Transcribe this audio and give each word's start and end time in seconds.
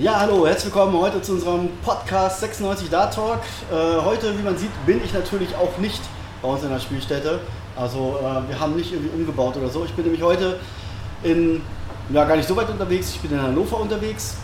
Ja, 0.00 0.20
hallo, 0.20 0.46
herzlich 0.46 0.72
willkommen 0.72 0.96
heute 0.96 1.20
zu 1.20 1.32
unserem 1.32 1.70
Podcast 1.84 2.38
96 2.38 2.88
Dart 2.88 3.14
Talk. 3.14 3.40
Äh, 3.68 4.00
heute, 4.04 4.38
wie 4.38 4.44
man 4.44 4.56
sieht, 4.56 4.70
bin 4.86 5.02
ich 5.04 5.12
natürlich 5.12 5.56
auch 5.56 5.76
nicht 5.78 6.00
bei 6.40 6.46
uns 6.46 6.62
in 6.62 6.68
der 6.68 6.78
Spielstätte. 6.78 7.40
Also 7.74 8.16
äh, 8.20 8.48
wir 8.48 8.60
haben 8.60 8.76
nicht 8.76 8.92
irgendwie 8.92 9.10
umgebaut 9.12 9.56
oder 9.56 9.68
so. 9.68 9.84
Ich 9.84 9.92
bin 9.94 10.04
nämlich 10.04 10.22
heute 10.22 10.60
in, 11.24 11.62
ja 12.12 12.24
gar 12.26 12.36
nicht 12.36 12.46
so 12.46 12.54
weit 12.54 12.70
unterwegs, 12.70 13.10
ich 13.10 13.20
bin 13.22 13.32
in 13.32 13.42
Hannover 13.42 13.80
unterwegs. 13.80 14.36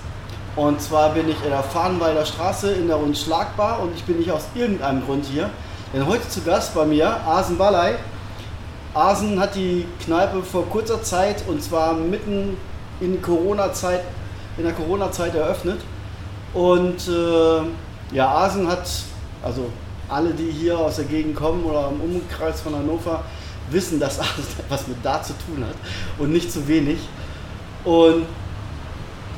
Und 0.57 0.81
zwar 0.81 1.11
bin 1.11 1.29
ich 1.29 1.41
in 1.45 1.51
der 1.51 1.63
Fahnenwalder 1.63 2.27
Straße 2.27 2.73
in 2.73 2.89
der 2.89 2.99
Unschlagbar 2.99 3.81
und 3.81 3.95
ich 3.95 4.03
bin 4.03 4.19
nicht 4.19 4.33
aus 4.33 4.47
irgendeinem 4.57 5.05
Grund 5.05 5.25
hier. 5.25 5.51
Denn 5.93 6.05
heute 6.05 6.29
zu 6.29 6.41
Gast 6.41 6.75
bei 6.75 6.85
mir 6.85 7.09
Asen 7.29 7.57
Balay. 7.59 7.95
Asen 8.93 9.39
hat 9.39 9.55
die 9.55 9.87
Kneipe 10.05 10.43
vor 10.43 10.69
kurzer 10.69 11.01
Zeit 11.05 11.45
und 11.47 11.63
zwar 11.63 11.93
mitten 11.95 12.57
in 12.99 13.23
Corona-Zeit 13.23 14.01
in 14.57 14.65
der 14.65 14.73
Corona-Zeit 14.73 15.35
eröffnet. 15.35 15.81
Und 16.53 17.09
äh, 17.09 18.15
ja, 18.15 18.29
Asen 18.29 18.69
hat, 18.69 18.89
also 19.43 19.71
alle, 20.09 20.33
die 20.33 20.51
hier 20.51 20.79
aus 20.79 20.97
der 20.97 21.07
Gegend 21.07 21.35
kommen 21.35 21.65
oder 21.65 21.91
im 21.91 22.01
Umkreis 22.01 22.61
von 22.61 22.75
Hannover, 22.75 23.23
wissen, 23.71 23.99
dass 23.99 24.21
Asen 24.21 24.45
etwas 24.59 24.87
mit 24.87 24.99
da 25.03 25.23
zu 25.23 25.33
tun 25.47 25.65
hat 25.65 25.75
und 26.19 26.31
nicht 26.33 26.53
zu 26.53 26.67
wenig. 26.69 26.99
Und 27.85 28.27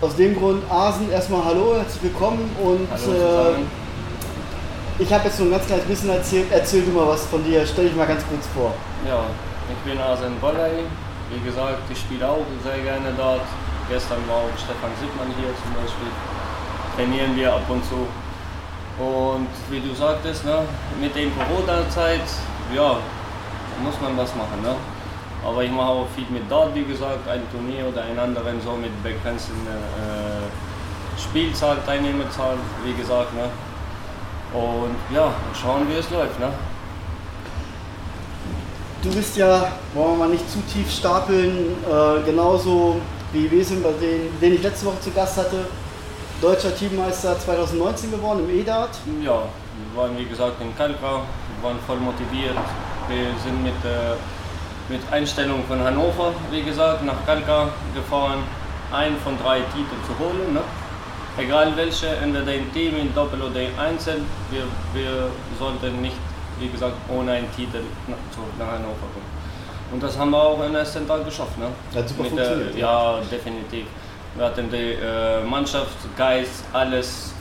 aus 0.00 0.14
dem 0.16 0.36
Grund, 0.36 0.62
Asen, 0.70 1.10
erstmal 1.10 1.44
Hallo, 1.44 1.74
herzlich 1.74 2.02
willkommen 2.02 2.50
und 2.62 2.86
Hallo 2.90 3.52
äh, 3.52 3.54
ich 4.98 5.12
habe 5.12 5.24
jetzt 5.24 5.36
so 5.36 5.44
ein 5.44 5.50
ganz 5.50 5.66
kleines 5.66 5.84
bisschen 5.84 6.10
erzählt. 6.10 6.46
Erzähl 6.50 6.82
du 6.82 6.90
mal 6.90 7.06
was 7.06 7.26
von 7.26 7.44
dir, 7.44 7.66
stell 7.66 7.86
dich 7.86 7.96
mal 7.96 8.06
ganz 8.06 8.22
kurz 8.28 8.46
vor. 8.54 8.72
Ja, 9.06 9.24
ich 9.70 9.90
bin 9.90 10.00
Asen 10.00 10.38
Bollay. 10.40 10.84
Wie 11.30 11.44
gesagt, 11.44 11.80
ich 11.90 11.98
spiele 11.98 12.26
auch 12.26 12.46
sehr 12.64 12.78
gerne 12.82 13.12
dort. 13.16 13.42
Gestern 13.88 14.18
war 14.28 14.36
auch 14.36 14.58
Stefan 14.58 14.90
Sittmann 15.00 15.28
hier 15.38 15.54
zum 15.62 15.72
Beispiel. 15.74 16.10
Trainieren 16.96 17.36
wir 17.36 17.54
ab 17.54 17.62
und 17.68 17.84
zu. 17.84 18.06
Und 18.98 19.48
wie 19.70 19.80
du 19.80 19.94
sagtest, 19.94 20.44
ne, 20.44 20.62
mit 21.00 21.14
der 21.14 21.26
Corona-Zeit, 21.30 22.22
ja, 22.74 22.96
muss 23.82 24.00
man 24.00 24.16
was 24.16 24.34
machen. 24.34 24.62
Ne? 24.62 24.74
Aber 25.46 25.62
ich 25.62 25.70
mache 25.70 25.88
auch 25.88 26.06
viel 26.16 26.26
mit 26.30 26.50
dort, 26.50 26.74
wie 26.74 26.84
gesagt, 26.84 27.28
ein 27.28 27.42
Turnier 27.52 27.86
oder 27.86 28.02
ein 28.02 28.18
anderen 28.18 28.60
so 28.60 28.72
mit 28.72 28.90
begrenzten 29.02 29.66
äh, 29.66 31.20
Spielzahl, 31.20 31.78
Teilnehmerzahl, 31.86 32.56
wie 32.84 32.94
gesagt. 32.94 33.32
Ne? 33.34 33.44
Und 34.52 34.96
ja, 35.14 35.32
schauen, 35.54 35.88
wie 35.88 35.94
es 35.94 36.10
läuft. 36.10 36.40
Ne? 36.40 36.48
Du 39.02 39.14
bist 39.14 39.36
ja, 39.36 39.72
wollen 39.94 40.12
wir 40.12 40.16
mal 40.16 40.28
nicht 40.30 40.50
zu 40.50 40.58
tief 40.72 40.90
stapeln, 40.90 41.76
äh, 41.84 42.24
genauso 42.24 43.00
wie 43.36 43.50
Wesem, 43.50 43.82
bei 43.82 43.92
den, 44.00 44.40
den 44.40 44.54
ich 44.54 44.62
letzte 44.62 44.86
Woche 44.86 45.00
zu 45.00 45.10
Gast 45.10 45.36
hatte, 45.36 45.66
deutscher 46.40 46.74
Teammeister 46.74 47.38
2019 47.38 48.10
geworden 48.10 48.48
im 48.48 48.60
E-Dart. 48.60 48.98
Ja, 49.22 49.42
wir 49.42 50.00
waren 50.00 50.16
wie 50.16 50.24
gesagt 50.24 50.60
in 50.62 50.74
Kalkau, 50.76 51.20
wir 51.20 51.68
waren 51.68 51.78
voll 51.86 51.98
motiviert. 51.98 52.56
Wir 53.08 53.26
sind 53.44 53.62
mit, 53.62 53.74
äh, 53.84 54.16
mit 54.88 55.00
Einstellung 55.12 55.64
von 55.68 55.82
Hannover, 55.84 56.32
wie 56.50 56.62
gesagt, 56.62 57.04
nach 57.04 57.26
Kalkau 57.26 57.68
gefahren, 57.94 58.42
einen 58.90 59.18
von 59.18 59.36
drei 59.38 59.60
Titeln 59.60 60.00
zu 60.06 60.18
holen. 60.18 60.54
Ne? 60.54 60.60
Egal 61.38 61.76
welche, 61.76 62.08
entweder 62.16 62.54
im 62.54 62.72
Team, 62.72 62.96
im 62.96 63.14
Doppel 63.14 63.42
oder 63.42 63.60
im 63.60 63.78
Einzel, 63.78 64.22
wir, 64.50 64.62
wir 64.94 65.28
sollten 65.58 66.00
nicht, 66.00 66.16
wie 66.58 66.68
gesagt, 66.68 66.94
ohne 67.10 67.32
einen 67.32 67.54
Titel 67.54 67.82
nach, 68.06 68.16
zu, 68.32 68.40
nach 68.58 68.72
Hannover 68.72 69.06
kommen. 69.12 69.35
Und 69.92 70.02
das 70.02 70.18
haben 70.18 70.30
wir 70.30 70.42
auch 70.42 70.60
am 70.60 70.74
ersten 70.74 71.06
Tag 71.06 71.24
geschafft. 71.24 71.58
Ne? 71.58 71.66
Hat 71.94 72.08
super 72.08 72.22
Mit 72.22 72.32
funktioniert, 72.32 72.74
Der, 72.74 72.80
ja, 72.80 73.18
definitiv. 73.30 73.86
Wir 74.36 74.44
hatten 74.44 74.70
die 74.70 74.92
äh, 74.92 75.42
Mannschaftsgeist, 75.42 76.64
alles, 76.72 77.32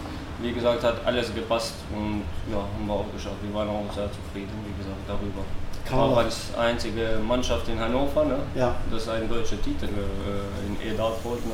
wie 0.41 0.51
gesagt, 0.53 0.83
hat 0.83 0.95
alles 1.05 1.33
gepasst 1.33 1.73
und 1.93 2.23
ja, 2.49 2.57
haben 2.57 2.87
wir 2.87 2.93
auch 2.93 3.11
geschafft. 3.13 3.35
Wir 3.41 3.53
waren 3.53 3.67
auch 3.67 3.93
sehr 3.93 4.07
zufrieden, 4.11 4.53
wie 4.65 4.81
gesagt, 4.81 5.01
darüber. 5.07 5.43
Kann 5.87 5.99
auch 5.99 6.17
als 6.17 6.49
einzige 6.57 7.19
Mannschaft 7.27 7.67
in 7.67 7.79
Hannover, 7.79 8.25
ne? 8.25 8.37
Ja. 8.55 8.75
das 8.91 9.07
ein 9.09 9.29
deutscher 9.29 9.61
Titel 9.61 9.85
äh, 9.85 10.89
in 10.89 10.97
holt. 10.97 11.45
Ne? 11.45 11.53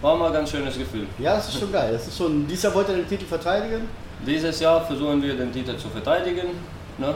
War 0.00 0.16
mal 0.16 0.28
ein 0.28 0.32
ganz 0.32 0.50
schönes 0.50 0.78
Gefühl. 0.78 1.06
Ja, 1.18 1.36
das 1.36 1.48
ist 1.48 1.60
schon 1.60 1.70
geil. 1.70 1.92
Das 1.92 2.08
ist 2.08 2.16
schon, 2.16 2.46
dieses 2.46 2.62
Jahr 2.64 2.74
wollte 2.74 2.92
er 2.92 2.98
den 2.98 3.08
Titel 3.08 3.26
verteidigen. 3.26 3.88
Dieses 4.26 4.58
Jahr 4.60 4.80
versuchen 4.80 5.22
wir 5.22 5.36
den 5.36 5.52
Titel 5.52 5.76
zu 5.76 5.88
verteidigen. 5.88 6.48
Ne? 6.98 7.14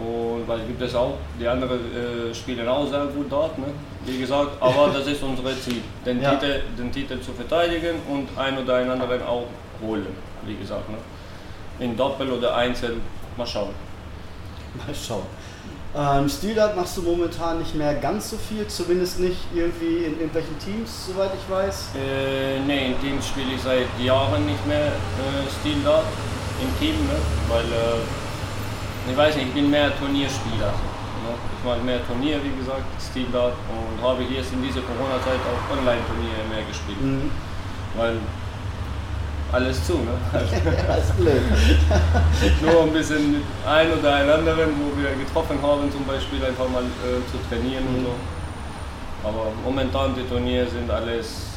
Und 0.00 0.48
weil 0.48 0.60
gibt 0.60 0.80
es 0.80 0.94
auch, 0.94 1.14
die 1.38 1.46
anderen 1.46 1.78
äh, 1.78 2.34
spielen 2.34 2.66
auch 2.66 2.88
sehr 2.88 3.04
gut 3.06 3.26
dort, 3.30 3.58
ne? 3.58 3.66
wie 4.06 4.18
gesagt, 4.18 4.52
aber 4.58 4.88
das 4.94 5.06
ist 5.06 5.22
unser 5.22 5.42
Ziel, 5.60 5.82
den, 6.06 6.22
Ja. 6.22 6.36
Titel, 6.36 6.62
den 6.78 6.90
Titel 6.90 7.20
zu 7.20 7.32
verteidigen 7.32 7.96
und 8.08 8.28
ein 8.38 8.56
oder 8.56 8.76
einen 8.76 8.90
anderen 8.92 9.22
auch 9.22 9.44
holen, 9.82 10.06
wie 10.46 10.56
gesagt. 10.56 10.88
Ne? 10.88 10.96
In 11.80 11.96
Doppel 11.98 12.30
oder 12.30 12.54
Einzel, 12.54 12.96
mal 13.36 13.46
schauen. 13.46 13.74
Mal 14.74 14.94
schauen. 14.94 15.26
Ähm, 15.94 16.28
Stilart 16.28 16.76
machst 16.76 16.96
du 16.96 17.02
momentan 17.02 17.58
nicht 17.58 17.74
mehr 17.74 17.94
ganz 17.94 18.30
so 18.30 18.36
viel, 18.36 18.66
zumindest 18.68 19.18
nicht 19.18 19.38
irgendwie 19.54 20.04
in 20.04 20.12
irgendwelchen 20.12 20.56
Teams, 20.60 21.08
soweit 21.08 21.32
ich 21.34 21.52
weiß. 21.52 21.88
Äh, 21.96 22.60
nee, 22.66 22.86
im 22.92 23.00
Team 23.02 23.20
spiele 23.20 23.54
ich 23.54 23.60
seit 23.60 23.86
Jahren 24.02 24.46
nicht 24.46 24.64
mehr 24.66 24.86
äh, 24.86 25.50
Stil 25.60 25.82
dort, 25.84 26.04
im 26.62 26.78
Team, 26.78 26.94
ne? 26.94 27.16
weil 27.48 27.64
äh, 27.64 27.98
ich 29.08 29.16
weiß 29.16 29.36
nicht, 29.36 29.48
ich 29.48 29.54
bin 29.54 29.70
mehr 29.70 29.96
Turnierspieler. 29.98 30.68
Ne? 30.68 31.32
Ich 31.58 31.64
mache 31.64 31.80
mehr 31.80 32.00
Turnier, 32.06 32.38
wie 32.42 32.56
gesagt, 32.58 32.84
Stil 33.00 33.26
dort 33.32 33.54
und 33.68 34.02
habe 34.02 34.22
jetzt 34.24 34.52
in 34.52 34.62
dieser 34.62 34.80
Corona-Zeit 34.80 35.40
auch 35.48 35.76
Online-Turniere 35.76 36.42
mehr 36.48 36.64
gespielt, 36.68 37.00
Mhm. 37.00 37.30
weil 37.96 38.16
alles 39.52 39.84
zu, 39.84 39.94
ne? 39.98 40.14
das 40.32 41.04
ist 41.04 41.16
blöd. 41.16 41.42
Nur 42.62 42.82
ein 42.84 42.92
bisschen 42.92 43.32
mit 43.32 43.42
ein 43.66 43.92
oder 43.92 44.14
ein 44.14 44.30
anderen, 44.30 44.70
wo 44.80 44.96
wir 45.00 45.10
getroffen 45.24 45.58
haben, 45.62 45.90
zum 45.90 46.04
Beispiel 46.06 46.44
einfach 46.44 46.68
mal 46.68 46.84
äh, 46.84 47.20
zu 47.30 47.36
trainieren 47.48 47.84
und 47.88 48.00
Mhm. 48.00 48.04
so. 48.06 48.14
Aber 49.22 49.52
momentan 49.64 50.14
die 50.14 50.22
Turniere 50.26 50.66
sind 50.68 50.90
alles, 50.90 51.49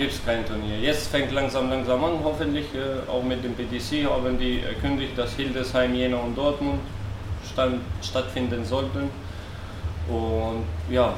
gibt 0.00 0.14
es 0.14 0.24
kein 0.24 0.46
Turnier. 0.46 0.78
Jetzt 0.80 1.08
fängt 1.08 1.30
langsam 1.30 1.68
langsam 1.68 2.02
an, 2.02 2.12
hoffentlich 2.24 2.64
äh, 2.74 3.06
auch 3.08 3.22
mit 3.22 3.44
dem 3.44 3.54
PDC 3.54 4.08
haben 4.10 4.38
die 4.38 4.62
erkündigt, 4.62 5.16
dass 5.16 5.34
Hildesheim, 5.34 5.94
Jena 5.94 6.16
und 6.16 6.34
Dortmund 6.36 6.80
stand, 7.52 7.82
stattfinden 8.02 8.64
sollten. 8.64 9.10
Und 10.08 10.64
ja, 10.90 11.12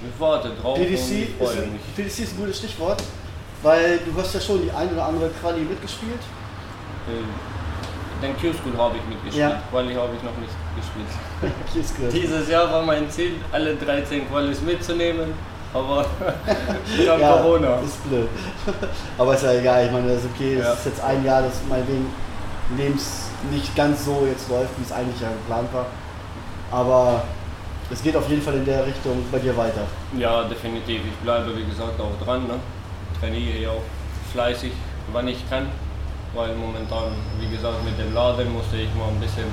ich 0.00 0.20
warte 0.20 0.50
drauf 0.62 0.78
und 0.78 0.84
PDC 0.84 0.92
ich 0.94 1.22
ist, 1.30 1.36
freue 1.36 1.64
ein, 1.64 1.72
mich. 1.72 1.82
PDC 1.96 2.18
ist 2.20 2.34
ein 2.34 2.38
gutes 2.38 2.58
Stichwort, 2.58 3.02
weil 3.62 3.98
du 3.98 4.20
hast 4.20 4.32
ja 4.34 4.40
schon 4.40 4.62
die 4.62 4.70
ein 4.70 4.88
oder 4.92 5.06
andere 5.06 5.28
Quali 5.40 5.62
mitgespielt. 5.62 6.20
Äh, 7.08 8.22
Den 8.24 8.34
Q-School 8.36 8.78
habe 8.78 8.96
ich 8.98 9.04
mitgespielt, 9.04 9.50
Ja. 9.50 9.60
ich 9.68 9.96
habe 9.96 10.12
ich 10.16 10.22
noch 10.22 10.38
nicht 10.38 10.54
gespielt. 10.78 12.12
Dieses 12.22 12.48
Jahr 12.48 12.70
war 12.72 12.82
mein 12.82 13.10
Ziel, 13.10 13.32
alle 13.50 13.74
13 13.74 14.28
Qualis 14.30 14.62
mitzunehmen, 14.62 15.34
aber 15.76 16.04
kam 17.06 17.20
ja, 17.20 17.32
Corona. 17.32 17.76
ist 17.80 18.08
blöd. 18.08 18.28
Aber 19.18 19.34
ist 19.34 19.42
ja 19.44 19.52
egal, 19.52 19.86
ich 19.86 19.92
meine, 19.92 20.08
das 20.08 20.24
ist 20.24 20.30
okay, 20.34 20.56
das 20.56 20.66
Ja. 20.66 20.72
ist 20.74 20.86
jetzt 20.86 21.00
ein 21.02 21.24
Jahr, 21.24 21.42
das 21.42 21.54
meinetwegen 21.68 22.06
Lebens 22.76 23.28
nicht 23.50 23.74
ganz 23.76 24.04
so 24.04 24.26
jetzt 24.28 24.48
läuft, 24.48 24.70
wie 24.78 24.82
es 24.84 24.92
eigentlich 24.92 25.20
ja 25.20 25.28
geplant 25.28 25.68
war. 25.72 25.86
Aber 26.72 27.22
es 27.90 28.02
geht 28.02 28.16
auf 28.16 28.28
jeden 28.28 28.42
Fall 28.42 28.54
in 28.54 28.64
der 28.64 28.84
Richtung 28.86 29.22
bei 29.30 29.38
dir 29.38 29.56
weiter. 29.56 29.82
Ja, 30.18 30.42
definitiv. 30.44 31.00
Ich 31.06 31.16
bleibe, 31.24 31.56
wie 31.56 31.64
gesagt, 31.64 32.00
auch 32.00 32.24
dran. 32.24 32.46
Ne? 32.48 32.54
Trainiere 33.20 33.58
hier 33.58 33.70
auch 33.70 33.82
fleißig, 34.32 34.72
wann 35.12 35.28
ich 35.28 35.48
kann. 35.48 35.66
Weil 36.34 36.54
momentan, 36.56 37.14
wie 37.38 37.48
gesagt, 37.54 37.82
mit 37.84 37.98
dem 37.98 38.12
Laden 38.12 38.52
musste 38.52 38.76
ich 38.76 38.92
mal 38.94 39.08
ein 39.08 39.20
bisschen, 39.20 39.44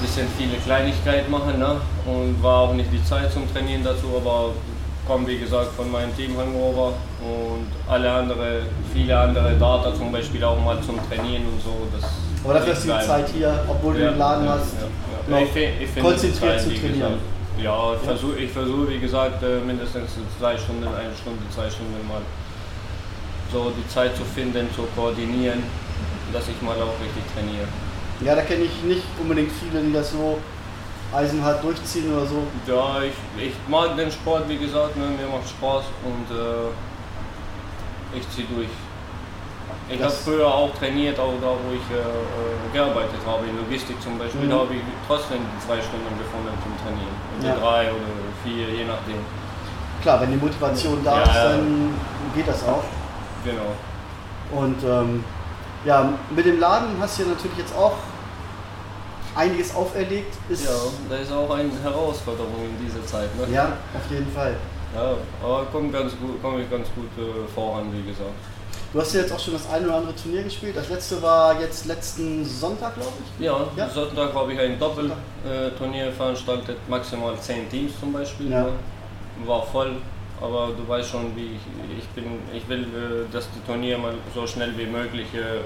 bisschen 0.00 0.26
viele 0.36 0.56
Kleinigkeiten 0.58 1.30
machen. 1.30 1.58
Ne? 1.58 1.76
Und 2.06 2.42
war 2.42 2.60
auch 2.62 2.74
nicht 2.74 2.92
die 2.92 3.04
Zeit 3.04 3.32
zum 3.32 3.50
Trainieren 3.52 3.84
dazu, 3.84 4.06
aber 4.16 4.50
komme, 5.06 5.26
wie 5.26 5.38
gesagt, 5.38 5.72
von 5.72 5.90
meinem 5.90 6.14
Team 6.16 6.36
Hangover 6.36 6.92
und 7.20 7.66
alle 7.88 8.10
andere, 8.10 8.62
viele 8.92 9.18
andere 9.18 9.54
Data 9.56 9.94
zum 9.94 10.12
Beispiel 10.12 10.42
auch 10.44 10.58
mal 10.62 10.80
zum 10.82 10.98
Trainieren 11.08 11.44
und 11.46 11.60
so. 11.62 11.88
Das 11.92 12.10
Aber 12.44 12.54
dafür 12.54 12.74
hast 12.74 12.86
du 12.86 12.92
die. 12.92 13.06
Zeit 13.06 13.28
hier, 13.30 13.64
obwohl 13.68 13.94
du 13.94 14.00
den 14.00 14.18
Laden 14.18 14.44
ja, 14.46 14.52
hast, 14.52 14.74
Ja, 15.28 15.38
ja. 15.38 15.44
Ich, 15.44 15.96
ich 15.96 16.02
konzentriert 16.02 16.60
Zeit, 16.60 16.60
zu 16.60 16.68
trainieren. 16.70 16.94
Gesagt, 16.94 17.62
ja, 17.62 17.94
ich 17.94 18.00
versuche, 18.00 18.38
ich 18.38 18.50
versuch, 18.50 18.88
wie 18.88 18.98
gesagt, 18.98 19.42
äh, 19.42 19.58
mindestens 19.66 20.10
zwei 20.38 20.56
Stunden, 20.56 20.84
eine 20.84 21.14
Stunde, 21.14 21.42
zwei 21.54 21.68
Stunden 21.68 21.92
mal 22.08 22.22
so 23.52 23.72
die 23.76 23.86
Zeit 23.88 24.16
zu 24.16 24.22
finden, 24.22 24.68
zu 24.74 24.82
koordinieren, 24.94 25.62
dass 26.32 26.48
ich 26.48 26.62
mal 26.62 26.76
auch 26.76 26.94
richtig 27.02 27.24
trainiere. 27.34 27.66
Ja, 28.22 28.34
da 28.34 28.42
kenne 28.42 28.64
ich 28.64 28.82
nicht 28.82 29.02
unbedingt 29.20 29.50
viele, 29.52 29.82
die 29.82 29.92
das 29.92 30.12
so 30.12 30.38
eisenhart 31.14 31.62
durchziehen 31.64 32.12
oder 32.14 32.26
so. 32.26 32.42
Ja, 32.66 33.02
ich, 33.02 33.14
ich 33.48 33.54
mag 33.68 33.96
den 33.96 34.10
Sport, 34.10 34.48
wie 34.48 34.58
gesagt, 34.58 34.96
ne, 34.96 35.04
mir 35.06 35.26
macht 35.26 35.48
Spaß 35.48 35.84
und 36.04 36.36
äh, 36.36 38.16
ich 38.18 38.28
ziehe 38.30 38.46
durch. 38.54 38.68
Ich 39.88 40.00
habe 40.00 40.12
früher 40.12 40.46
auch 40.46 40.72
trainiert, 40.78 41.18
auch 41.18 41.32
da 41.40 41.48
wo 41.48 41.72
ich 41.74 41.82
äh, 41.90 41.98
äh, 41.98 42.72
gearbeitet 42.72 43.18
habe, 43.26 43.46
in 43.46 43.56
Logistik 43.56 44.00
zum 44.02 44.18
Beispiel, 44.18 44.42
Mhm. 44.46 44.50
da 44.50 44.56
habe 44.58 44.74
ich 44.74 44.80
trotzdem 45.06 45.38
zwei 45.66 45.78
Stunden 45.82 46.14
gefunden 46.18 46.54
zum 46.62 46.72
Trainieren. 46.78 47.16
Oder 47.40 47.48
Ja. 47.48 47.54
drei 47.58 47.90
oder 47.90 48.12
vier, 48.44 48.68
je 48.68 48.84
nachdem. 48.84 49.18
klar, 50.02 50.20
wenn 50.20 50.30
die 50.30 50.36
Motivation 50.36 51.02
da 51.04 51.16
Ja, 51.16 51.22
ist, 51.24 51.34
dann 51.34 51.94
geht 52.34 52.46
das 52.48 52.62
auch. 52.64 52.84
Genau. 53.44 53.72
Und 54.62 54.82
ähm, 54.84 55.24
ja, 55.84 56.12
mit 56.30 56.46
dem 56.46 56.60
Laden 56.60 56.88
hast 57.00 57.18
du 57.18 57.22
ja 57.24 57.28
natürlich 57.30 57.58
jetzt 57.58 57.74
auch 57.76 57.94
einiges 59.34 59.74
auferlegt. 59.74 60.34
Ist, 60.48 60.64
Ja, 60.64 60.70
das 61.08 61.20
ist 61.22 61.32
auch 61.32 61.50
eine 61.50 61.70
Herausforderung 61.82 62.54
in 62.64 62.86
dieser 62.86 63.04
Zeit. 63.06 63.28
Ne? 63.36 63.54
ja, 63.54 63.76
auf 63.94 64.10
jeden 64.10 64.30
Fall. 64.32 64.54
Ja, 64.94 65.14
aber 65.42 65.66
kommt 65.66 65.92
ganz 65.92 66.12
gut, 66.20 66.42
komme 66.42 66.62
ich 66.62 66.70
ganz 66.70 66.88
gut 66.94 67.10
äh, 67.16 67.46
voran, 67.54 67.92
wie 67.92 68.08
gesagt. 68.08 68.30
Du 68.92 69.00
hast 69.00 69.14
ja 69.14 69.20
jetzt 69.20 69.32
auch 69.32 69.38
schon 69.38 69.52
das 69.52 69.70
eine 69.70 69.86
oder 69.86 69.96
andere 69.98 70.16
Turnier 70.16 70.42
gespielt. 70.42 70.76
Das 70.76 70.88
letzte 70.88 71.22
war 71.22 71.60
jetzt 71.60 71.86
letzten 71.86 72.44
Sonntag, 72.44 72.94
glaube 72.96 73.12
ich. 73.38 73.44
Ja, 73.44 73.68
Ja. 73.76 73.88
Sonntag 73.88 74.34
habe 74.34 74.52
ich 74.52 74.58
ein 74.58 74.80
Doppelturnier 74.80 76.10
veranstaltet, 76.10 76.76
maximal 76.88 77.38
10 77.38 77.70
Teams 77.70 77.92
zum 78.00 78.12
Beispiel. 78.12 78.50
Ja. 78.50 78.64
ne? 78.64 78.72
War 79.46 79.64
voll, 79.64 79.96
aber 80.40 80.70
du 80.76 80.88
weißt 80.88 81.10
schon, 81.10 81.36
wie 81.36 81.56
ich, 81.56 81.98
ich 81.98 82.08
bin. 82.08 82.24
Ich 82.54 82.68
will, 82.68 82.82
äh, 82.82 83.32
dass 83.32 83.48
die 83.50 83.60
Turniere 83.66 83.98
mal 83.98 84.14
so 84.34 84.46
schnell 84.46 84.76
wie 84.76 84.86
möglich 84.86 85.26
äh, 85.34 85.60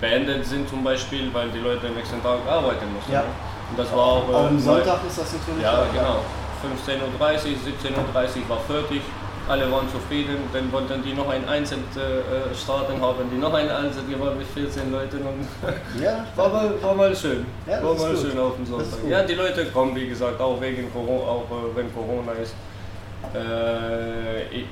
beendet 0.00 0.44
sind 0.44 0.68
zum 0.68 0.82
Beispiel, 0.82 1.32
weil 1.32 1.48
die 1.50 1.60
Leute 1.60 1.86
am 1.86 1.94
nächsten 1.94 2.22
Tag 2.22 2.38
arbeiten 2.48 2.86
müssen. 2.94 3.12
Ja. 3.12 3.20
ne? 3.20 3.26
Und 3.70 3.78
das 3.78 3.90
war 3.92 4.04
auch. 4.04 4.28
Äh, 4.28 4.46
am. 4.48 4.58
Sonntag 4.58 5.00
ist 5.06 5.18
das 5.18 5.32
natürlich. 5.32 5.62
Ja, 5.62 5.86
genau. 5.92 6.20
15.30 6.60 7.00
Uhr, 7.00 8.20
17.30 8.20 8.42
Uhr 8.42 8.48
war 8.48 8.58
fertig. 8.60 9.00
Alle 9.48 9.70
waren 9.72 9.88
zufrieden. 9.88 10.36
Dann 10.52 10.70
wollten 10.70 11.02
die 11.02 11.12
noch 11.12 11.28
ein 11.28 11.48
Einzel 11.48 11.78
äh, 11.78 12.54
starten, 12.54 13.00
haben 13.00 13.30
die 13.32 13.38
noch 13.38 13.54
ein 13.54 13.68
Einzel 13.70 14.04
gewonnen 14.04 14.38
mit 14.38 14.46
14 14.48 14.92
Leuten. 14.92 15.18
Und 15.18 16.02
Ja, 16.02 16.24
war, 16.36 16.48
mal, 16.48 16.82
war 16.82 16.94
mal 16.94 17.16
schön. 17.16 17.46
Ja, 17.66 17.82
war 17.82 17.94
mal 17.94 18.10
gut. 18.10 18.20
schön 18.20 18.38
auf 18.38 18.56
dem 18.56 18.66
Sonntag. 18.66 18.98
Ja, 19.08 19.22
die 19.22 19.34
Leute 19.34 19.66
kommen, 19.66 19.96
wie 19.96 20.08
gesagt, 20.08 20.40
auch 20.40 20.60
wegen 20.60 20.92
Corona, 20.92 21.22
auch 21.24 21.44
äh, 21.50 21.76
wenn 21.76 21.92
Corona 21.94 22.32
ist. 22.32 22.54
Äh, 23.34 24.42
ich 24.50 24.66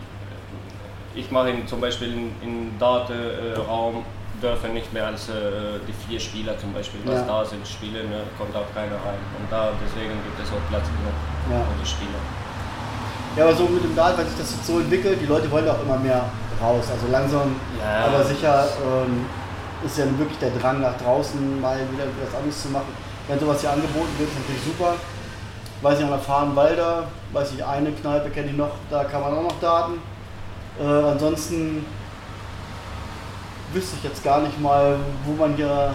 ich 1.14 1.30
mache 1.30 1.50
ihn 1.50 1.66
zum 1.66 1.80
Beispiel 1.80 2.12
in, 2.12 2.30
in 2.42 2.78
Date-Raum 2.78 4.04
dürfen 4.40 4.72
nicht 4.74 4.92
mehr 4.92 5.06
als 5.06 5.28
äh, 5.28 5.32
die 5.88 5.92
vier 6.06 6.20
Spieler 6.20 6.56
zum 6.58 6.72
Beispiel, 6.72 7.00
was 7.04 7.16
Ja. 7.20 7.26
da 7.26 7.44
sind, 7.44 7.66
spielen, 7.66 8.08
ne, 8.08 8.22
kommt 8.38 8.54
auch 8.54 8.70
keiner 8.72 8.94
rein. 9.02 9.18
Und 9.40 9.50
da 9.50 9.70
deswegen 9.82 10.14
gibt 10.22 10.38
es 10.38 10.46
auch 10.54 10.62
Platz 10.70 10.86
genug 10.86 11.16
Ja. 11.50 11.64
für 11.66 11.74
die 11.82 11.88
Spieler. 11.88 12.20
Ja, 13.36 13.44
aber 13.50 13.54
so 13.56 13.64
mit 13.66 13.82
dem 13.82 13.96
Dart, 13.96 14.16
weil 14.16 14.26
sich 14.26 14.38
das 14.38 14.52
jetzt 14.54 14.66
so 14.66 14.78
entwickelt, 14.78 15.18
die 15.20 15.26
Leute 15.26 15.50
wollen 15.50 15.68
auch 15.68 15.82
immer 15.82 15.96
mehr 15.98 16.22
raus. 16.62 16.84
Also 16.92 17.10
langsam, 17.10 17.56
Ja. 17.82 18.06
aber 18.06 18.22
sicher 18.22 18.66
ähm, 18.86 19.26
ist 19.84 19.98
ja 19.98 20.04
wirklich 20.18 20.38
der 20.38 20.50
Drang 20.50 20.80
nach 20.80 20.96
draußen 20.98 21.60
mal 21.60 21.78
wieder 21.90 22.04
was 22.22 22.34
anderes 22.38 22.62
zu 22.62 22.68
machen. 22.70 22.94
Wenn 23.26 23.40
sowas 23.40 23.60
hier 23.60 23.70
angeboten 23.72 24.14
wird, 24.18 24.30
ist 24.30 24.38
natürlich 24.38 24.62
super. 24.64 24.94
Weiß 25.80 26.00
ich 26.00 26.06
noch, 26.06 26.20
Fahrenwalder, 26.20 27.04
weiß 27.32 27.52
ich, 27.56 27.64
eine 27.64 27.92
Kneipe 27.92 28.30
kenne 28.30 28.48
ich 28.50 28.56
noch, 28.56 28.70
da 28.90 29.04
kann 29.04 29.20
man 29.22 29.32
auch 29.34 29.42
noch 29.42 29.60
daten. 29.60 29.94
Äh, 30.80 30.84
ansonsten 30.84 31.86
wüsste 33.72 33.96
ich 33.98 34.04
jetzt 34.04 34.24
gar 34.24 34.40
nicht 34.40 34.60
mal, 34.60 34.96
wo 35.24 35.32
man 35.34 35.54
hier 35.54 35.94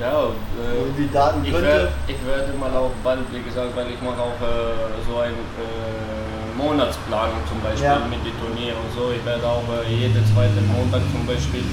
Ja, 0.00 0.22
äh, 0.22 0.78
irgendwie 0.80 1.08
daten 1.12 1.44
ich, 1.44 1.50
könnte. 1.50 1.66
werd, 1.66 1.88
ich 2.06 2.16
werde 2.26 2.52
mal 2.58 2.70
auch 2.76 2.90
bald, 3.04 3.20
wie 3.32 3.42
gesagt, 3.42 3.76
weil 3.76 3.90
ich 3.90 4.00
mache 4.00 4.20
auch 4.20 4.40
äh, 4.40 5.02
so 5.06 5.18
eine 5.18 5.32
äh, 5.32 6.56
Monatsplanung 6.56 7.40
zum 7.48 7.60
Beispiel 7.60 7.84
Ja. 7.84 7.98
mit 8.08 8.24
den 8.24 8.38
Turnieren 8.40 8.78
und 8.78 8.94
so. 8.96 9.10
Ich 9.12 9.24
werde 9.26 9.44
auch 9.46 9.64
äh, 9.84 9.92
jeden 9.92 10.24
zweiten 10.32 10.66
Montag 10.72 11.02
zum 11.12 11.26
Beispiel 11.26 11.64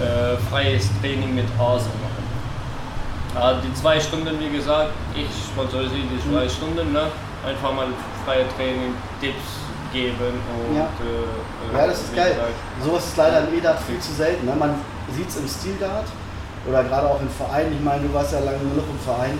äh, 0.00 0.36
freies 0.50 0.88
Training 1.00 1.34
mit 1.36 1.46
Hase 1.58 1.86
Ah, 3.34 3.54
die 3.64 3.72
zwei 3.74 3.98
Stunden, 3.98 4.38
wie 4.38 4.50
gesagt, 4.56 4.90
ich 5.14 5.26
sponsorisiere 5.52 6.04
die 6.12 6.20
zwei 6.30 6.48
Stunden, 6.48 6.92
ne? 6.92 7.04
einfach 7.46 7.72
mal 7.72 7.86
freie 8.24 8.44
Training, 8.56 8.94
Tipps 9.20 9.64
geben 9.92 10.36
und 10.68 10.76
Ja. 10.76 10.84
äh, 11.00 11.76
Ja, 11.76 11.86
das 11.86 12.02
ist 12.02 12.14
geil. 12.14 12.30
gesagt, 12.34 12.52
Sowas 12.84 13.04
ist 13.06 13.16
leider 13.16 13.48
im 13.48 13.58
E-Dart 13.58 13.80
viel 13.80 13.98
zu 13.98 14.12
selten. 14.12 14.46
Ne? 14.46 14.52
Man 14.54 14.74
sieht 15.16 15.28
es 15.28 15.36
im 15.36 15.48
Stil-Dart 15.48 16.06
oder 16.68 16.84
gerade 16.84 17.08
auch 17.08 17.20
im 17.20 17.28
Verein. 17.30 17.72
Ich 17.72 17.80
meine, 17.82 18.02
du 18.06 18.12
warst 18.14 18.32
ja 18.32 18.38
lange 18.40 18.58
genug 18.58 18.84
im 18.90 18.98
Verein, 19.00 19.38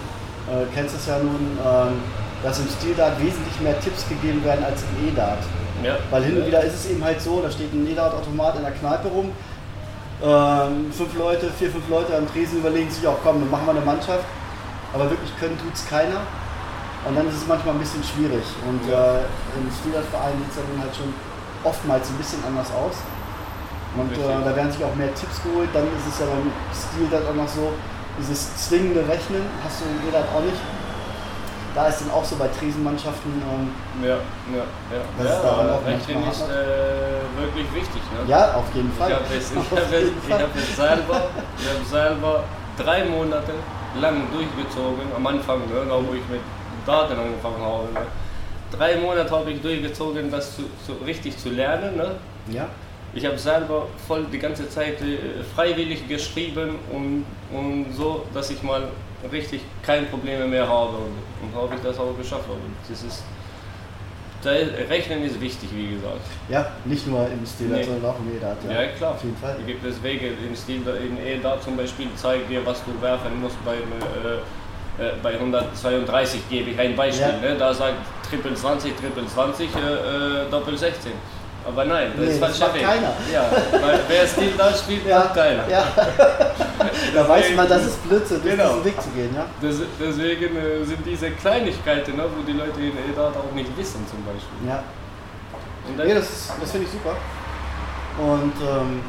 äh, 0.51 0.65
kennst 0.75 0.97
es 0.97 1.07
ja 1.07 1.19
nun, 1.19 1.59
ähm, 1.65 2.01
dass 2.43 2.59
im 2.59 2.69
Stil-Dart 2.69 3.21
wesentlich 3.21 3.61
mehr 3.61 3.79
Tipps 3.81 4.09
gegeben 4.09 4.43
werden 4.45 4.65
als 4.65 4.83
im 4.83 5.09
E-Dart. 5.09 5.39
ja. 5.85 5.97
Weil 6.11 6.25
hin 6.25 6.37
und 6.39 6.47
wieder 6.47 6.63
ist 6.65 6.75
es 6.75 6.91
eben 6.91 7.05
halt 7.05 7.21
so, 7.21 7.41
da 7.43 7.51
steht 7.51 7.73
ein 7.73 7.87
E-Dart-Automat 7.87 8.57
in 8.57 8.63
der 8.63 8.73
Kneipe 8.73 9.09
rum. 9.09 9.31
Ähm, 10.23 10.93
fünf 10.93 11.19
Leute, 11.19 11.51
vier, 11.51 11.71
fünf 11.71 11.89
Leute 11.89 12.17
am 12.17 12.31
Tresen 12.31 12.59
überlegen 12.59 12.91
sich 12.91 13.07
auch, 13.07 13.19
komm, 13.25 13.41
dann 13.41 13.51
machen 13.51 13.67
wir 13.67 13.73
eine 13.73 13.85
Mannschaft. 13.85 14.25
Aber 14.95 15.11
wirklich 15.11 15.37
können 15.39 15.59
tut 15.59 15.75
es 15.75 15.87
keiner. 15.89 16.23
Und 17.05 17.17
dann 17.17 17.27
ist 17.27 17.37
es 17.37 17.47
manchmal 17.49 17.75
ein 17.75 17.81
bisschen 17.81 18.05
schwierig. 18.05 18.45
Und 18.69 18.87
äh, 18.87 19.27
im 19.59 19.67
Stilart-Verein 19.67 20.39
sieht 20.39 20.51
es 20.51 20.57
ja 20.57 20.63
nun 20.71 20.81
halt 20.81 20.95
schon 20.95 21.13
oftmals 21.65 22.09
ein 22.09 22.17
bisschen 22.17 22.39
anders 22.47 22.71
aus. 22.71 22.95
Und 23.99 24.13
äh, 24.15 24.45
da 24.45 24.55
werden 24.55 24.71
sich 24.71 24.85
auch 24.85 24.95
mehr 24.95 25.13
Tipps 25.15 25.43
geholt. 25.43 25.69
Dann 25.75 25.85
ist 25.99 26.07
es 26.07 26.21
ja 26.21 26.27
beim 26.31 26.47
Stilart 26.71 27.27
auch 27.27 27.35
noch 27.35 27.49
so, 27.49 27.75
dieses 28.21 28.55
zwingende 28.69 29.03
Rechnen 29.09 29.43
hast 29.65 29.81
du 29.81 29.85
im 29.91 30.09
E-Dart 30.09 30.29
auch 30.31 30.45
nicht. 30.47 30.61
Da 31.75 31.87
ist 31.89 32.01
dann 32.03 32.11
auch 32.11 32.25
so 32.25 32.37
bei 32.37 32.49
Tresenmannschaften, 32.49 33.33
ähm, 33.41 33.71
Ja, 34.03 34.09
ja, 34.11 34.17
ja. 34.93 35.03
Das 35.19 35.27
ja 35.27 35.35
ist 35.37 35.43
daran 35.43 35.71
auch 35.71 35.81
manchmal 35.83 36.31
ist 36.31 36.41
hart. 36.43 36.51
äh, 36.51 37.41
wirklich 37.41 37.75
wichtig. 37.75 38.03
Ne? 38.13 38.29
ja, 38.31 38.55
auf 38.55 38.75
jeden 38.75 38.93
Fall. 38.93 39.11
Ich 39.11 39.17
habe 39.17 39.35
es, 39.39 39.51
ich 39.53 39.57
Auf 39.59 39.71
hab 39.71 39.79
ich 39.93 40.31
Fall. 40.31 40.43
hab 40.43 40.57
es 40.57 40.77
selber, 40.77 41.23
ich 41.59 41.69
hab 41.69 41.87
selber 41.87 42.45
drei 42.77 43.05
Monate 43.05 43.53
lang 44.01 44.23
durchgezogen, 44.33 45.05
am 45.17 45.27
Anfang, 45.27 45.61
ne, 45.61 45.85
da 45.89 45.95
wo 45.97 46.13
ich 46.13 46.27
mit 46.31 46.41
Daten 46.87 47.19
angefangen 47.19 47.61
habe. 47.63 47.85
Ne. 47.95 48.01
Drei 48.77 48.97
Monate 48.97 49.31
habe 49.31 49.51
ich 49.51 49.61
durchgezogen, 49.63 50.31
das 50.31 50.57
zu, 50.57 50.63
zu, 50.87 50.93
richtig 51.05 51.37
zu 51.39 51.51
lernen. 51.51 51.97
Ne. 51.97 52.13
Ja, 52.49 52.67
Ich 53.15 53.25
habe 53.27 53.39
selber 53.39 53.87
voll 54.07 54.25
die 54.33 54.39
ganze 54.39 54.69
Zeit 54.69 55.01
äh, 55.03 55.19
freiwillig 55.55 56.09
geschrieben 56.09 56.77
und, 56.91 57.25
und 57.57 57.93
so, 57.95 58.25
dass 58.35 58.51
ich 58.51 58.63
mal 58.63 58.89
richtig 59.31 59.61
keine 59.83 60.07
Probleme 60.07 60.47
mehr 60.47 60.67
habe. 60.69 60.97
Und, 60.97 61.17
und 61.43 61.55
habe 61.63 61.75
ich 61.75 61.81
das 61.83 61.99
auch 61.99 62.17
geschafft. 62.17 62.49
Und 62.49 62.75
das 62.89 63.03
ist, 63.03 63.23
da, 64.43 64.51
Rechnen 64.51 65.23
ist 65.25 65.41
wichtig, 65.41 65.69
wie 65.75 65.95
gesagt. 65.95 66.21
ja, 66.49 66.67
nicht 66.85 67.07
nur 67.07 67.27
im 67.29 67.47
Stilart, 67.47 67.81
Nee. 67.81 67.85
sondern 67.85 68.11
auch 68.11 68.19
im 68.19 68.37
E-Dart. 68.37 68.59
Ja, 68.69 68.87
klar. 68.97 69.13
Auf 69.13 69.23
jeden 69.23 69.37
Fall. 69.37 69.55
Da 69.59 69.65
gibt 69.67 69.85
es 69.85 70.03
Wege 70.03 70.29
in 70.29 70.57
Stil, 70.57 70.83
in 70.87 71.25
EDA 71.25 71.61
zum 71.61 71.77
Beispiel 71.77 72.09
zeigt 72.17 72.51
dir, 72.51 72.65
was 72.67 72.83
du 72.85 73.01
werfen 73.01 73.41
musst 73.41 73.57
beim, 73.65 73.77
äh, 73.77 75.03
äh, 75.03 75.13
bei 75.23 75.35
132 75.35 76.49
gebe 76.51 76.71
ich 76.71 76.79
ein 76.79 76.97
Beispiel. 76.97 77.27
Ja. 77.43 77.51
Ne? 77.51 77.57
Da 77.57 77.73
sagt 77.73 77.95
Triple 78.29 78.55
20, 78.55 78.97
Triple 78.97 79.27
20, 79.27 79.69
äh, 79.75 79.79
äh, 79.79 80.51
Doppel 80.51 80.77
16. 80.77 81.13
Aber 81.65 81.85
nein, 81.85 82.11
das 82.17 82.27
Nee, 82.27 82.33
ist 82.33 82.43
das 82.43 82.59
falscher 82.59 82.75
Weg. 82.75 82.83
keiner. 82.85 83.13
Ja, 83.33 83.45
weil 83.81 84.01
wer 84.09 84.27
Stil 84.27 84.53
da 84.59 84.73
spielt, 84.75 85.07
Ja, 85.07 85.19
macht 85.21 85.35
keiner. 85.35 85.69
ja. 85.69 85.85
da 87.15 87.29
weiß 87.29 87.55
man, 87.55 87.69
das 87.69 87.87
ist 87.87 88.09
Blödsinn, 88.09 88.43
Genau. 88.43 88.69
diesen 88.69 88.85
Weg 88.85 89.01
zu 89.03 89.09
gehen. 89.11 89.35
Ja? 89.35 89.47
Des, 89.63 89.77
deswegen 90.01 90.57
äh, 90.57 90.85
sind 90.85 91.07
diese 91.07 91.31
Kleinigkeiten, 91.31 92.17
ne, 92.17 92.25
wo 92.37 92.43
die 92.43 92.53
Leute 92.59 92.81
in 92.81 92.93
EDA 93.13 93.29
auch 93.29 93.55
nicht 93.55 93.77
wissen 93.79 94.05
zum 94.11 94.25
Beispiel. 94.25 94.69
Ja. 94.69 94.83
Und 95.89 95.99
dann, 95.99 96.07
Nee, 96.07 96.15
das, 96.15 96.51
das 96.61 96.71
finde 96.71 96.87
ich 96.87 96.93
super. 96.93 97.15
Und 98.19 98.53
ähm, 98.61 99.01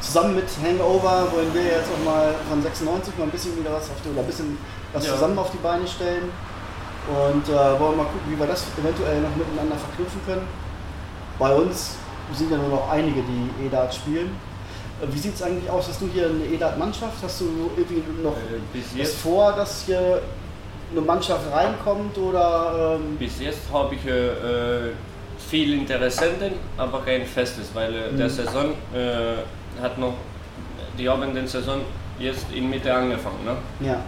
zusammen 0.00 0.34
mit 0.34 0.46
Hangover 0.64 1.28
wollen 1.32 1.52
wir 1.52 1.62
jetzt 1.62 1.88
auch 1.92 2.04
mal 2.04 2.34
von 2.48 2.62
96 2.62 3.16
mal 3.18 3.24
ein 3.24 3.30
bisschen 3.30 3.56
wieder 3.58 3.72
was 3.72 3.84
auf 3.84 4.00
die, 4.04 4.10
oder 4.10 4.20
ein 4.20 4.26
bisschen 4.26 4.58
was 4.92 5.06
Ja. 5.06 5.12
zusammen 5.12 5.38
auf 5.38 5.50
die 5.50 5.58
Beine 5.58 5.86
stellen. 5.86 6.30
Und 7.08 7.48
äh, 7.48 7.80
wollen 7.80 7.96
mal 7.96 8.04
gucken, 8.04 8.28
wie 8.28 8.38
wir 8.38 8.46
das 8.46 8.64
eventuell 8.78 9.20
noch 9.20 9.34
miteinander 9.36 9.76
verknüpfen 9.76 10.20
können. 10.26 10.46
Bei 11.38 11.54
uns 11.54 11.96
sind 12.34 12.50
ja 12.50 12.56
nur 12.58 12.68
noch 12.68 12.90
einige, 12.90 13.22
die 13.22 13.66
E-Dart 13.66 13.94
spielen. 13.94 14.30
Äh, 15.00 15.06
Wie 15.12 15.18
sieht 15.18 15.34
es 15.34 15.42
eigentlich 15.42 15.70
aus? 15.70 15.88
Hast 15.88 16.00
du 16.00 16.08
hier 16.12 16.26
eine 16.28 16.44
E-Dart-Mannschaft? 16.44 17.14
Hast 17.22 17.40
du 17.40 17.70
irgendwie 17.76 18.02
noch 18.22 18.32
äh, 18.36 18.60
bis 18.72 18.98
was 18.98 19.14
vor, 19.14 19.52
dass 19.52 19.84
hier 19.86 20.20
eine 20.90 21.00
Mannschaft 21.00 21.50
reinkommt? 21.52 22.16
Oder 22.18 22.96
ähm, 23.00 23.16
Bis 23.18 23.40
jetzt 23.40 23.60
habe 23.72 23.94
ich 23.94 24.04
äh, 24.06 24.28
äh, 24.88 24.92
viele 25.48 25.76
Interessenten, 25.76 26.52
aber 26.76 27.00
kein 27.02 27.24
festes, 27.26 27.70
weil 27.74 27.94
äh, 27.94 28.12
der 28.16 28.26
Mhm. 28.26 28.30
Saison 28.30 28.64
äh, 28.94 29.80
hat 29.82 29.96
noch, 29.98 30.14
die 30.98 31.08
haben 31.08 31.34
den 31.34 31.46
Saison 31.46 31.80
jetzt 32.18 32.46
in 32.52 32.68
Mitte 32.68 32.92
angefangen, 32.92 33.44
ne? 33.44 33.56
ja, 33.86 34.00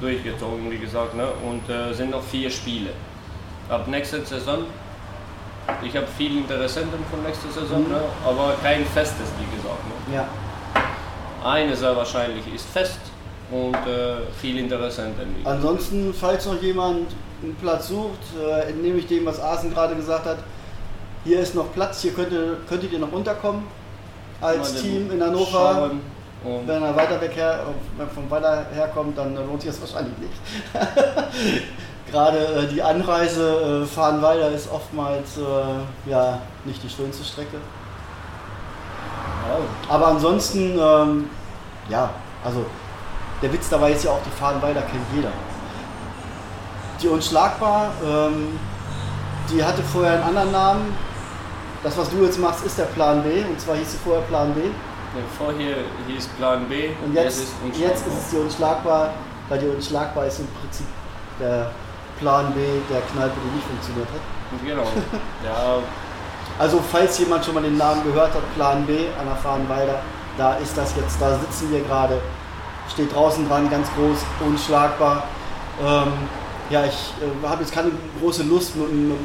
durchgezogen, 0.00 0.70
wie 0.70 0.76
gesagt, 0.78 1.14
ne? 1.14 1.26
und 1.48 1.68
äh, 1.74 1.92
sind 1.94 2.10
noch 2.10 2.22
vier 2.22 2.50
Spiele. 2.50 2.90
Ab 3.70 3.88
nächster 3.88 4.20
Saison, 4.24 4.64
ich 5.82 5.96
habe 5.96 6.06
viele 6.16 6.40
Interessenten 6.40 6.98
von 7.10 7.22
nächster 7.22 7.50
Saison, 7.50 7.82
Mhm. 7.84 7.90
ne? 7.92 8.00
aber 8.24 8.54
kein 8.62 8.84
festes, 8.86 9.28
wie 9.38 9.56
gesagt. 9.56 9.84
Ne? 10.08 10.14
ja. 10.16 10.28
Eine 11.42 11.74
sehr 11.74 11.96
wahrscheinlich 11.96 12.52
ist 12.54 12.68
fest 12.68 12.98
und 13.50 13.74
äh, 13.74 14.16
viele 14.40 14.60
Interessenten. 14.60 15.34
Ansonsten, 15.44 16.12
falls 16.12 16.44
noch 16.46 16.60
jemand 16.60 17.08
einen 17.42 17.56
Platz 17.56 17.88
sucht, 17.88 18.20
äh, 18.38 18.68
entnehme 18.68 18.98
ich 18.98 19.06
dem, 19.06 19.24
was 19.24 19.40
Asen 19.40 19.72
gerade 19.72 19.96
gesagt 19.96 20.26
hat. 20.26 20.36
Hier 21.24 21.40
ist 21.40 21.54
noch 21.54 21.72
Platz, 21.72 22.02
hier 22.02 22.12
könnt 22.12 22.32
ihr, 22.32 22.58
könntet 22.68 22.92
ihr 22.92 22.98
noch 22.98 23.12
unterkommen 23.12 23.62
als 24.40 24.74
Mal 24.74 24.80
Team 24.80 25.10
in 25.10 25.22
Hannover. 25.22 25.90
Und 26.42 26.66
Wenn 26.66 26.82
er 26.82 26.96
weiter 26.96 27.20
weg 27.20 27.32
her, 27.36 27.60
wenn 27.98 28.06
er 28.06 28.10
von 28.10 28.30
weiter 28.30 28.66
herkommt, 28.74 29.16
dann 29.18 29.34
lohnt 29.34 29.60
sich 29.60 29.70
das 29.70 29.80
wahrscheinlich 29.80 30.16
nicht. 30.18 30.32
gerade 32.10 32.38
äh, 32.38 32.66
die 32.66 32.82
Anreise 32.82 33.82
äh, 33.82 33.86
Fahrenweiler 33.86 34.50
ist 34.50 34.70
oftmals 34.70 35.36
äh, 35.38 36.10
ja, 36.10 36.38
nicht 36.64 36.82
die 36.82 36.88
schönste 36.88 37.24
Strecke. 37.24 37.56
Ja, 39.48 39.94
Aber 39.94 40.08
ansonsten, 40.08 40.78
ähm, 40.78 41.30
ja, 41.88 42.10
also 42.44 42.64
der 43.42 43.52
Witz 43.52 43.68
dabei 43.68 43.92
ist 43.92 44.04
ja 44.04 44.10
auch, 44.10 44.20
die 44.24 44.30
Fahrenweiler 44.38 44.82
kennt 44.82 45.04
jeder. 45.14 45.32
Die 47.00 47.08
Unschlagbar, 47.08 47.90
ähm, 48.04 48.58
die 49.50 49.64
hatte 49.64 49.82
vorher 49.82 50.12
einen 50.14 50.24
anderen 50.24 50.52
Namen. 50.52 50.96
Das, 51.82 51.96
was 51.96 52.10
du 52.10 52.22
jetzt 52.22 52.38
machst, 52.38 52.64
ist 52.64 52.78
der 52.78 52.84
Plan 52.84 53.22
B. 53.22 53.42
Und 53.42 53.58
zwar 53.58 53.74
hieß 53.76 53.92
sie 53.92 53.98
vorher 54.04 54.22
Plan 54.24 54.52
B. 54.52 54.60
Ja, 54.60 55.22
Vorher 55.36 55.76
hieß 56.06 56.28
Plan 56.38 56.68
B, 56.68 56.90
Und 57.04 57.14
jetzt, 57.14 57.40
ist 57.40 57.52
jetzt 57.80 58.06
ist 58.06 58.12
es 58.12 58.30
die 58.30 58.36
Unschlagbar, 58.36 59.10
weil 59.48 59.58
die 59.58 59.66
Unschlagbar 59.66 60.26
ist 60.26 60.38
im 60.38 60.46
Prinzip 60.60 60.86
der 61.40 61.70
Plan 62.20 62.52
B 62.54 62.60
der 62.90 63.00
Kneipe, 63.00 63.34
die 63.44 63.56
nicht 63.56 63.66
funktioniert 63.66 64.08
hat. 64.08 64.20
Genau. 64.64 64.82
Ja, 65.44 65.78
Also 66.58 66.80
falls 66.92 67.18
jemand 67.18 67.44
schon 67.44 67.54
mal 67.54 67.62
den 67.62 67.76
Namen 67.76 68.04
gehört 68.04 68.34
hat, 68.34 68.54
Plan 68.54 68.84
B 68.86 69.06
an 69.18 69.26
der 69.26 69.36
Fahrenweiler, 69.36 70.00
da 70.36 70.54
ist 70.54 70.76
das 70.76 70.94
jetzt, 70.96 71.20
da 71.20 71.38
sitzen 71.38 71.70
wir 71.72 71.80
gerade, 71.80 72.20
steht 72.92 73.14
draußen 73.14 73.48
dran, 73.48 73.70
ganz 73.70 73.88
groß, 73.94 74.18
unschlagbar. 74.46 75.24
Ähm, 75.82 76.12
ja, 76.68 76.84
ich 76.84 77.12
äh, 77.20 77.48
habe 77.48 77.62
jetzt 77.62 77.72
keine 77.72 77.90
große 78.20 78.42
Lust 78.44 78.76
mit, 78.76 78.92
mit, 78.92 79.18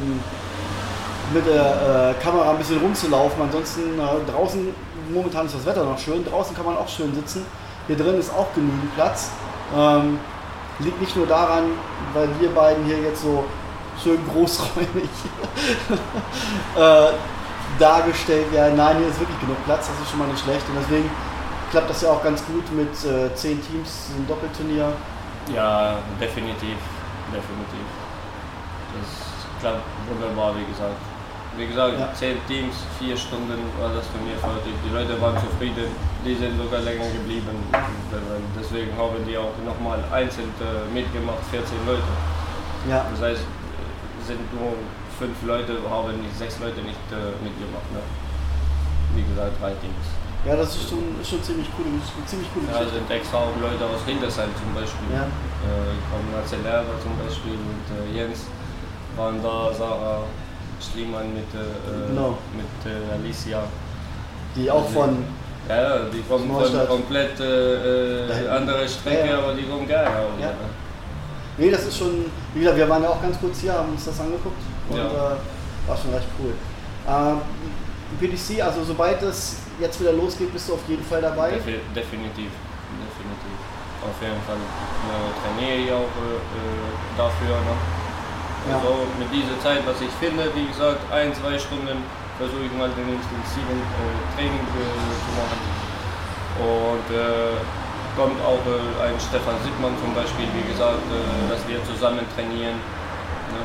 mit 1.34 1.46
der 1.48 2.16
äh, 2.18 2.24
Kamera 2.24 2.52
ein 2.52 2.58
bisschen 2.58 2.80
rumzulaufen. 2.80 3.42
Ansonsten 3.42 4.00
äh, 4.00 4.32
draußen, 4.32 4.74
momentan 5.14 5.46
ist 5.46 5.56
das 5.56 5.66
Wetter 5.66 5.84
noch 5.84 6.00
schön, 6.00 6.24
draußen 6.26 6.56
kann 6.56 6.66
man 6.66 6.78
auch 6.78 6.88
schön 6.88 7.14
sitzen. 7.14 7.46
Hier 7.88 7.98
drin 7.98 8.18
ist 8.18 8.34
auch 8.34 8.48
genügend 8.56 8.96
Platz. 8.96 9.30
Ähm, 9.76 10.20
liegt 10.80 11.00
nicht 11.02 11.16
nur 11.16 11.28
daran, 11.28 11.64
weil 12.14 12.28
wir 12.40 12.50
beiden 12.52 12.86
hier 12.86 13.00
jetzt 13.00 13.22
so 13.22 13.46
schön 14.02 14.20
großräumig 14.32 15.10
äh, 16.78 17.08
dargestellt 17.80 18.52
werden. 18.52 18.76
Nein, 18.78 18.98
hier 18.98 19.08
ist 19.08 19.20
wirklich 19.20 19.40
genug 19.40 19.58
Platz, 19.66 19.88
das 19.88 20.00
ist 20.02 20.10
schon 20.10 20.20
mal 20.20 20.28
nicht 20.28 20.44
schlecht. 20.44 20.68
Und 20.70 20.76
deswegen 20.82 21.10
klappt 21.72 21.90
das 21.90 22.02
ja 22.02 22.10
auch 22.12 22.24
ganz 22.24 22.44
gut 22.46 22.64
mit 22.74 22.92
äh, 23.06 23.34
zehn 23.36 23.62
Teams, 23.66 24.10
ein 24.18 24.28
Doppelturnier. 24.28 24.92
ja, 25.54 25.96
definitiv. 26.20 26.78
Definitiv. 27.34 27.88
Das 28.94 29.60
klappt 29.62 29.82
wunderbar, 30.10 30.54
wie 30.56 30.66
gesagt. 30.72 30.96
Wie 31.58 31.68
gesagt, 31.68 31.98
Ja. 32.00 32.14
zehn 32.14 32.38
Teams, 32.48 32.76
vier 33.00 33.18
Stunden 33.18 33.58
war 33.80 33.90
das 33.96 34.06
Turnier 34.12 34.38
fertig. 34.38 34.74
Die 34.86 34.94
Leute 34.94 35.20
waren 35.22 35.36
zufrieden, 35.40 35.88
die 36.26 36.36
sind 36.36 36.58
sogar 36.58 36.82
länger 36.82 37.06
geblieben. 37.14 37.54
Deswegen 38.60 38.92
haben 38.98 39.22
die 39.28 39.38
auch 39.38 39.54
nochmal 39.64 40.04
einzeln 40.12 40.50
äh, 40.60 40.90
mitgemacht, 40.94 41.46
14 41.52 41.78
Leute. 41.86 42.02
Ja, 42.90 43.06
Das 43.12 43.22
heißt, 43.22 43.42
es 44.22 44.28
sind 44.28 44.42
nur 44.54 44.74
fünf 45.20 45.38
Leute, 45.46 45.78
haben 45.90 46.18
nicht, 46.22 46.36
sechs 46.38 46.60
Leute 46.60 46.82
nicht 46.82 47.00
äh, 47.14 47.38
mitgemacht. 47.46 47.86
Ne? 47.94 48.02
Wie 49.16 49.24
gesagt, 49.24 49.54
drei 49.62 49.72
Teams. 49.80 50.06
ja 50.46 50.56
das 50.58 50.76
ist 50.76 50.90
schon, 50.90 51.16
schon 51.24 51.42
ziemlich 51.42 51.70
cool, 51.78 51.86
ziemlich 52.26 52.50
coole 52.54 52.68
Ja, 52.74 52.84
sind 52.90 53.10
extra 53.10 53.38
auch 53.38 53.56
Leute 53.62 53.86
aus 53.86 54.02
Hildesheim 54.06 54.50
zum 54.58 54.74
Beispiel. 54.74 55.08
Ja. 55.14 55.24
Äh, 55.24 55.94
kommen 56.10 56.28
Marcel 56.34 56.60
Lehrer 56.66 56.98
zum 57.02 57.14
Beispiel 57.22 57.54
und 57.54 57.86
äh, 57.94 58.18
Jens 58.18 58.46
waren 59.16 59.42
da, 59.42 59.72
Sarah 59.74 60.24
Schliemann 60.82 61.34
mit, 61.34 61.48
äh, 61.54 62.10
Genau. 62.10 62.38
mit 62.52 62.92
äh, 62.92 63.14
Alicia. 63.14 63.64
Die 64.56 64.70
auch 64.70 64.88
von, 64.90 65.24
Ja, 65.68 65.98
die 66.14 66.22
kommen 66.22 66.50
von 66.52 66.88
komplett 66.88 67.40
äh, 67.40 68.28
äh, 68.46 68.48
andere 68.50 68.88
Strecke, 68.88 69.30
Ja, 69.30 69.38
aber 69.40 69.54
die 69.54 69.64
kommen 69.64 69.88
gerne 69.88 70.10
auch. 70.10 70.40
Ja. 70.40 70.52
Nee, 71.58 71.72
das 71.72 71.86
ist 71.86 71.98
schon, 71.98 72.26
wie 72.54 72.60
gesagt, 72.60 72.78
wir 72.78 72.88
waren 72.90 73.02
ja 73.02 73.10
auch 73.10 73.22
ganz 73.22 73.40
kurz 73.40 73.60
hier, 73.62 73.74
haben 73.74 73.90
uns 73.92 74.06
das 74.06 74.20
angeguckt 74.20 74.62
und 74.90 74.98
Ja. 74.98 75.06
äh, 75.06 75.88
war 75.90 75.98
schon 75.98 76.14
recht 76.14 76.28
cool. 76.40 76.54
Ähm, 77.08 77.42
PDC, 78.20 78.62
also 78.62 78.84
sobald 78.84 79.22
es 79.24 79.58
jetzt 79.80 80.00
wieder 80.00 80.14
losgeht, 80.14 80.54
bist 80.54 80.70
du 80.70 80.74
auf 80.74 80.84
jeden 80.88 81.04
Fall 81.04 81.22
dabei. 81.22 81.52
Defi 81.52 81.80
definitiv, 81.96 82.52
definitiv. 83.02 83.58
Auf 84.06 84.22
jeden 84.22 84.42
Fall 84.46 84.58
äh, 84.62 85.32
trainiere 85.42 85.78
ich 85.82 85.92
auch 85.92 86.14
äh, 86.22 86.38
äh, 86.38 87.18
dafür. 87.18 87.56
Ne? 87.58 87.76
Ja. 88.70 88.78
Also 88.78 89.08
mit 89.18 89.30
dieser 89.34 89.60
Zeit, 89.60 89.82
was 89.86 90.00
ich 90.02 90.12
finde, 90.20 90.44
wie 90.54 90.68
gesagt, 90.68 91.00
ein, 91.12 91.34
zwei 91.34 91.58
Stunden 91.58 92.04
versuche 92.38 92.68
ich 92.68 92.74
mal 92.76 92.90
den 92.92 93.16
intensiven 93.16 93.80
äh, 93.80 94.16
Training 94.36 94.66
äh, 94.76 95.16
zu 95.24 95.32
machen. 95.40 95.60
Und 96.56 97.08
äh, 97.16 97.56
kommt 98.16 98.40
auch 98.48 98.64
ein 99.04 99.20
Stefan 99.20 99.60
Sittmann 99.60 99.92
zum 100.00 100.16
Beispiel, 100.16 100.48
wie 100.56 100.72
gesagt, 100.72 101.04
dass 101.50 101.60
wir 101.68 101.84
zusammen 101.84 102.24
trainieren. 102.32 102.80
Ne? 103.52 103.62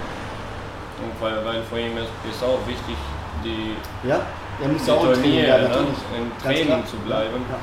Und 1.06 1.14
weil, 1.22 1.38
weil 1.46 1.62
für 1.62 1.78
ihn 1.78 1.96
ist, 1.96 2.10
ist 2.26 2.42
auch 2.42 2.58
wichtig, 2.66 2.98
die 3.44 3.78
Ja, 4.02 4.18
der 4.60 4.68
muss 4.68 4.82
Die 4.82 4.90
ja 4.90 4.96
auch 4.96 5.04
im 5.04 5.14
Training 5.14 5.46
Turniere, 5.46 5.68
ne? 5.70 5.86
Im 6.18 6.42
Training 6.42 6.84
zu 6.84 6.96
bleiben. 7.06 7.46
Ja. 7.46 7.58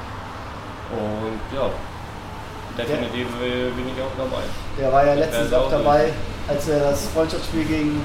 Und 0.96 1.44
ja, 1.52 1.70
definitiv 2.78 3.28
äh, 3.44 3.70
bin 3.76 3.92
ich 3.92 4.00
auch 4.02 4.16
dabei. 4.18 4.44
Der 4.80 4.92
war 4.94 5.06
ja 5.06 5.14
letztens 5.16 5.52
auch 5.52 5.66
auch 5.66 5.72
dabei, 5.72 6.14
als 6.48 6.68
wir 6.68 6.80
das 6.80 7.08
Freundschaftsspiel 7.10 7.66
gegen 7.66 8.02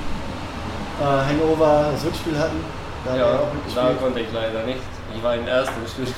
äh, 1.00 1.04
Hangover, 1.04 1.92
das 1.92 2.04
Rückspiel 2.04 2.36
hatten. 2.36 2.81
Da 3.04 3.16
Ja, 3.16 3.26
auch 3.40 3.74
da 3.74 3.92
konnte 3.94 4.20
ich 4.20 4.32
leider 4.32 4.64
nicht. 4.64 4.80
Ich 5.14 5.22
war 5.22 5.34
im 5.34 5.46
ersten 5.46 5.86
Spiel. 5.86 6.06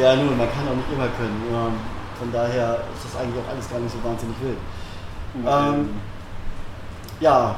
Ja, 0.00 0.16
nun, 0.16 0.38
man 0.38 0.50
kann 0.50 0.66
auch 0.68 0.74
nicht 0.76 0.90
immer 0.90 1.08
können. 1.18 1.76
Von 2.18 2.32
daher 2.32 2.78
ist 2.94 3.04
das 3.04 3.20
eigentlich 3.20 3.36
auch 3.44 3.50
alles 3.52 3.68
gar 3.70 3.78
nicht 3.78 3.92
so 3.92 4.02
wahnsinnig 4.02 4.36
wild. 4.40 4.56
Ähm, 5.46 5.90
ja, 7.20 7.56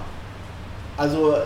also 0.97 1.33
äh, 1.33 1.43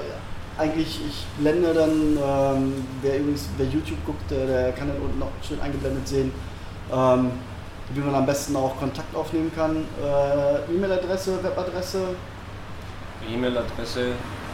eigentlich, 0.59 1.01
ich 1.07 1.27
blende 1.39 1.73
dann, 1.75 2.17
ähm, 2.17 2.87
wer 3.03 3.19
übrigens, 3.19 3.49
wer 3.57 3.67
YouTube 3.67 4.05
guckt, 4.05 4.31
der, 4.31 4.47
der 4.47 4.73
kann 4.73 4.89
dann 4.89 4.99
unten 4.99 5.19
noch 5.19 5.31
schön 5.47 5.61
eingeblendet 5.61 6.07
sehen, 6.07 6.33
ähm, 6.93 7.33
wie 7.95 8.01
man 8.01 8.15
am 8.15 8.27
besten 8.27 8.57
auch 8.57 8.77
Kontakt 8.79 9.15
aufnehmen 9.15 9.51
kann. 9.55 9.85
Äh, 10.03 10.75
E-Mail-Adresse, 10.75 11.43
Webadresse, 11.43 12.01
E-Mail-Adresse, 13.33 14.13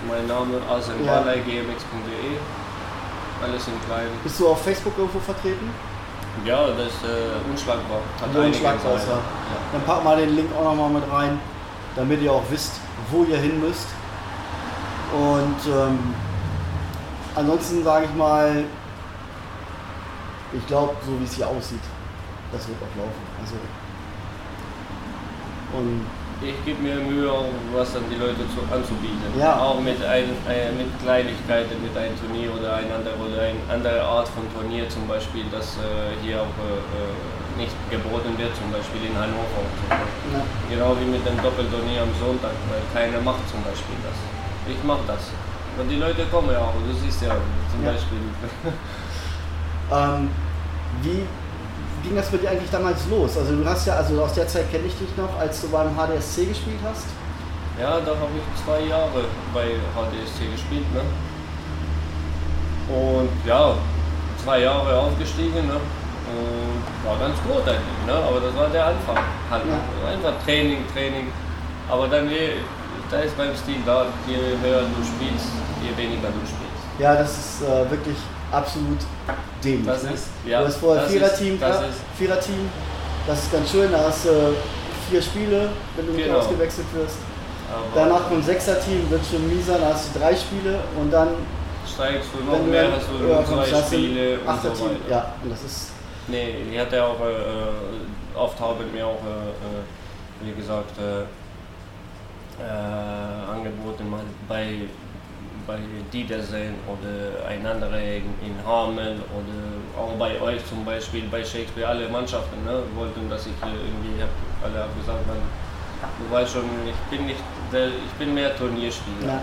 mein 0.09 0.27
Name 0.27 0.61
asenbalai.gmx.de. 0.71 2.39
Alles 3.43 3.67
in 3.69 3.75
klein. 3.87 4.07
bist 4.23 4.41
du 4.41 4.49
auf 4.49 4.63
Facebook 4.63 4.95
irgendwo 4.97 5.19
vertreten? 5.21 5.71
Ja, 6.45 6.67
das 6.69 6.87
ist 6.89 7.05
äh, 7.05 7.51
unschlagbar. 7.51 8.01
Hat 8.21 8.35
Unschlagbar, 8.35 8.99
Seiten. 8.99 9.11
ja. 9.11 9.19
Dann 9.73 9.83
pack 9.83 10.03
mal 10.03 10.17
den 10.17 10.35
Link 10.35 10.49
auch 10.57 10.65
nochmal 10.65 10.91
mit 10.91 11.11
rein, 11.11 11.39
damit 11.95 12.23
ihr 12.23 12.33
auch 12.33 12.43
wisst, 12.51 12.73
wo 13.11 13.25
ihr 13.25 13.37
hin 13.39 13.61
müsst. 13.61 13.87
Und 15.13 15.73
ähm, 15.73 16.15
ansonsten 17.37 17.85
sage 17.85 18.07
ich 18.07 18.15
mal, 18.17 18.65
ich 20.53 20.67
glaube, 20.67 20.97
so 21.07 21.19
wie 21.21 21.25
es 21.25 21.35
hier 21.35 21.47
aussieht, 21.49 21.83
das 22.53 22.67
wird 22.67 22.79
auch 22.79 22.97
laufen. 22.99 23.23
Also, 23.41 23.55
und 25.79 26.07
Ich 26.45 26.61
gebe 26.67 26.77
mir 26.83 26.97
Mühe, 27.01 27.33
was 27.73 27.97
an 27.97 28.05
die 28.13 28.21
Leute 28.21 28.45
zu, 28.53 28.61
anzubieten. 28.69 29.33
Ja. 29.39 29.57
Auch 29.65 29.81
mit, 29.81 29.97
ein, 30.05 30.29
äh, 30.45 30.69
mit 30.77 30.93
Kleinigkeiten, 31.01 31.81
mit 31.81 31.97
einem 31.97 32.13
Turnier 32.21 32.53
oder 32.53 32.77
ein 32.77 32.93
anderer 32.93 33.17
oder 33.17 33.49
eine 33.49 33.61
andere 33.73 34.03
Art 34.05 34.29
von 34.29 34.45
Turnier 34.53 34.85
zum 34.91 35.09
Beispiel, 35.09 35.45
das 35.51 35.81
äh, 35.81 36.13
hier 36.21 36.45
auch 36.45 36.53
äh, 36.61 36.77
äh, 36.77 37.63
nicht 37.65 37.73
geboten 37.89 38.37
wird, 38.37 38.53
zum 38.61 38.69
Beispiel 38.69 39.09
in 39.09 39.17
Hannover. 39.17 39.65
Ja, 39.89 40.45
Genau 40.69 40.93
wie 41.01 41.09
mit 41.09 41.25
dem 41.25 41.41
Doppelturnier 41.41 42.03
am 42.05 42.13
Sonntag, 42.21 42.53
weil 42.69 42.85
keiner 42.93 43.25
macht 43.25 43.49
zum 43.49 43.65
Beispiel 43.65 43.97
das. 44.05 44.19
Ich 44.69 44.81
mache 44.85 45.05
das. 45.07 45.33
Und 45.81 45.89
die 45.89 45.97
Leute 45.97 46.29
kommen 46.31 46.53
ja 46.53 46.61
auch, 46.61 46.77
du 46.77 46.93
siehst 46.93 47.23
ja 47.25 47.33
zum 47.73 47.81
Ja. 47.81 47.93
Beispiel. 47.97 48.21
ähm, 49.97 50.29
wie 51.01 51.25
ging 52.05 52.15
das 52.15 52.29
für 52.29 52.39
dich 52.39 52.49
eigentlich 52.49 52.71
damals 52.71 53.01
los? 53.09 53.37
Also 53.37 53.57
du 53.57 53.65
hast 53.65 53.87
ja, 53.87 53.97
also 53.97 54.23
aus 54.23 54.35
der 54.35 54.47
Zeit 54.47 54.71
kenne 54.71 54.87
ich 54.87 54.95
dich 54.95 55.09
noch, 55.17 55.39
als 55.41 55.61
du 55.63 55.69
beim 55.69 55.97
HDSC 55.97 56.47
gespielt 56.47 56.79
hast. 56.85 57.07
Ja, 57.81 57.99
da 57.99 58.13
habe 58.13 58.31
ich 58.37 58.65
zwei 58.65 58.87
Jahre 58.87 59.25
bei 59.53 59.65
HDSC 59.97 60.53
gespielt. 60.53 60.87
Ne? 60.95 61.01
Und 62.95 63.31
ja, 63.47 63.75
zwei 64.43 64.61
Jahre 64.61 64.97
aufgestiegen. 64.97 65.67
Ne? 65.67 65.81
Und 66.29 67.09
war 67.09 67.19
ganz 67.19 67.37
gut 67.43 67.67
eigentlich. 67.67 68.07
Ne? 68.07 68.13
Aber 68.13 68.41
das 68.41 68.55
war 68.55 68.69
der 68.69 68.87
Anfang. 68.87 69.19
Halt. 69.51 69.63
Ja. 69.67 70.09
Einfach 70.09 70.45
Training, 70.45 70.85
Training. 70.93 71.33
Aber 71.89 72.07
dann, 72.09 72.29
je, 72.31 72.61
da 73.11 73.19
ist 73.19 73.37
beim 73.37 73.55
Stil 73.57 73.81
da, 73.85 74.07
je 74.27 74.37
höher 74.63 74.83
du 74.83 75.03
spielst, 75.05 75.49
je 75.83 75.91
weniger 75.97 76.29
du 76.29 76.41
spielst. 76.47 76.85
Ja, 76.99 77.15
das 77.17 77.37
ist 77.37 77.63
äh, 77.63 77.91
wirklich 77.91 78.17
absolut 78.55 78.99
dämlich. 79.63 79.87
Das 79.87 80.03
ne? 80.03 80.13
ist- 80.13 80.29
ja, 80.47 80.61
du 80.61 80.67
hast 80.67 80.77
vorher 80.77 81.03
das 81.03 81.13
Viererteam, 81.13 81.55
ist- 81.55 81.63
das 81.63 81.85
Viererteam, 82.19 82.71
das 83.27 83.43
ist 83.43 83.53
ganz 83.53 83.71
schön, 83.71 83.93
da 83.93 83.99
hast 83.99 84.25
du 84.27 84.55
vier 85.11 85.23
Spiele, 85.23 85.69
wenn 85.97 86.07
du 86.07 86.13
nicht 86.13 86.27
Genau. 86.27 86.39
ausgewechselt 86.39 86.87
wirst. 86.95 87.17
Aber 87.71 87.85
Danach 88.09 88.29
kommt 88.29 88.45
Sechser-Team, 88.45 89.11
wird 89.11 89.23
schon 89.31 89.49
mieser, 89.49 89.79
da 89.79 89.95
hast 89.95 90.15
du 90.15 90.19
drei 90.21 90.37
Spiele 90.37 90.79
und 91.01 91.11
dann, 91.11 91.29
steigst 91.93 92.29
du 92.33 92.45
noch 92.51 92.63
mehr, 92.65 92.93
hast 92.93 93.09
du 93.09 93.45
kommst, 93.55 93.71
zwei 93.71 93.83
Spiele 93.83 94.39
und 94.39 94.63
so 94.63 94.69
weiter. 94.85 94.97
Ja, 95.11 95.35
und 95.43 95.51
das 95.51 95.63
ist, 95.65 95.91
Nee, 96.27 96.55
ich 96.73 96.79
hatte 96.79 97.05
auch 97.05 97.21
äh, 97.21 98.39
oft 98.39 98.59
haben 98.59 98.91
mir 98.95 99.07
auch 99.07 99.21
äh, 99.23 99.51
äh, 99.51 100.47
wie 100.49 100.53
gesagt, 100.59 100.97
äh, 100.99 101.21
äh, 102.63 103.51
angeboten 103.53 104.09
mal 104.09 104.21
bei, 104.49 104.89
bei 105.67 105.79
Diedersehen 106.13 106.75
oder 106.87 107.47
ein 107.49 107.67
anderer 107.67 108.01
in, 108.01 108.57
Hameln 108.67 109.23
oder 109.33 110.03
auch 110.03 110.13
bei 110.19 110.41
euch 110.41 110.65
zum 110.67 110.85
Beispiel, 110.85 111.25
bei 111.31 111.45
Shakespeare, 111.45 111.89
alle 111.89 112.09
Mannschaften 112.09 112.65
ne, 112.65 112.83
wollten, 112.95 113.29
dass 113.31 113.47
ich 113.47 113.53
hier 113.63 113.73
irgendwie, 113.73 114.23
hab, 114.23 114.29
alle 114.65 114.83
haben 114.85 114.95
gesagt, 114.99 115.27
man, 115.27 115.37
du 116.19 116.35
weißt 116.35 116.53
schon, 116.53 116.65
ich 116.87 117.17
bin 117.17 117.27
nicht, 117.27 117.41
der, 117.73 117.89
ich 117.89 118.13
bin 118.19 118.35
mehr 118.35 118.57
Turnierspieler. 118.57 119.27
Ja, 119.27 119.43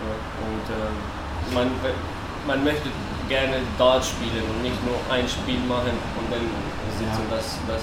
und 0.00 0.66
äh, 0.72 1.54
man, 1.54 1.70
man 2.46 2.64
möchte 2.64 2.88
gerne 3.28 3.56
Dart 3.78 4.04
spielen 4.04 4.42
und 4.48 4.62
nicht 4.62 4.80
nur 4.84 4.96
ein 5.12 5.28
Spiel 5.28 5.60
machen 5.68 5.94
und 6.18 6.26
dann 6.32 6.44
sitzen. 6.98 7.24
Ja. 7.30 7.36
Das, 7.36 7.58
das 7.68 7.82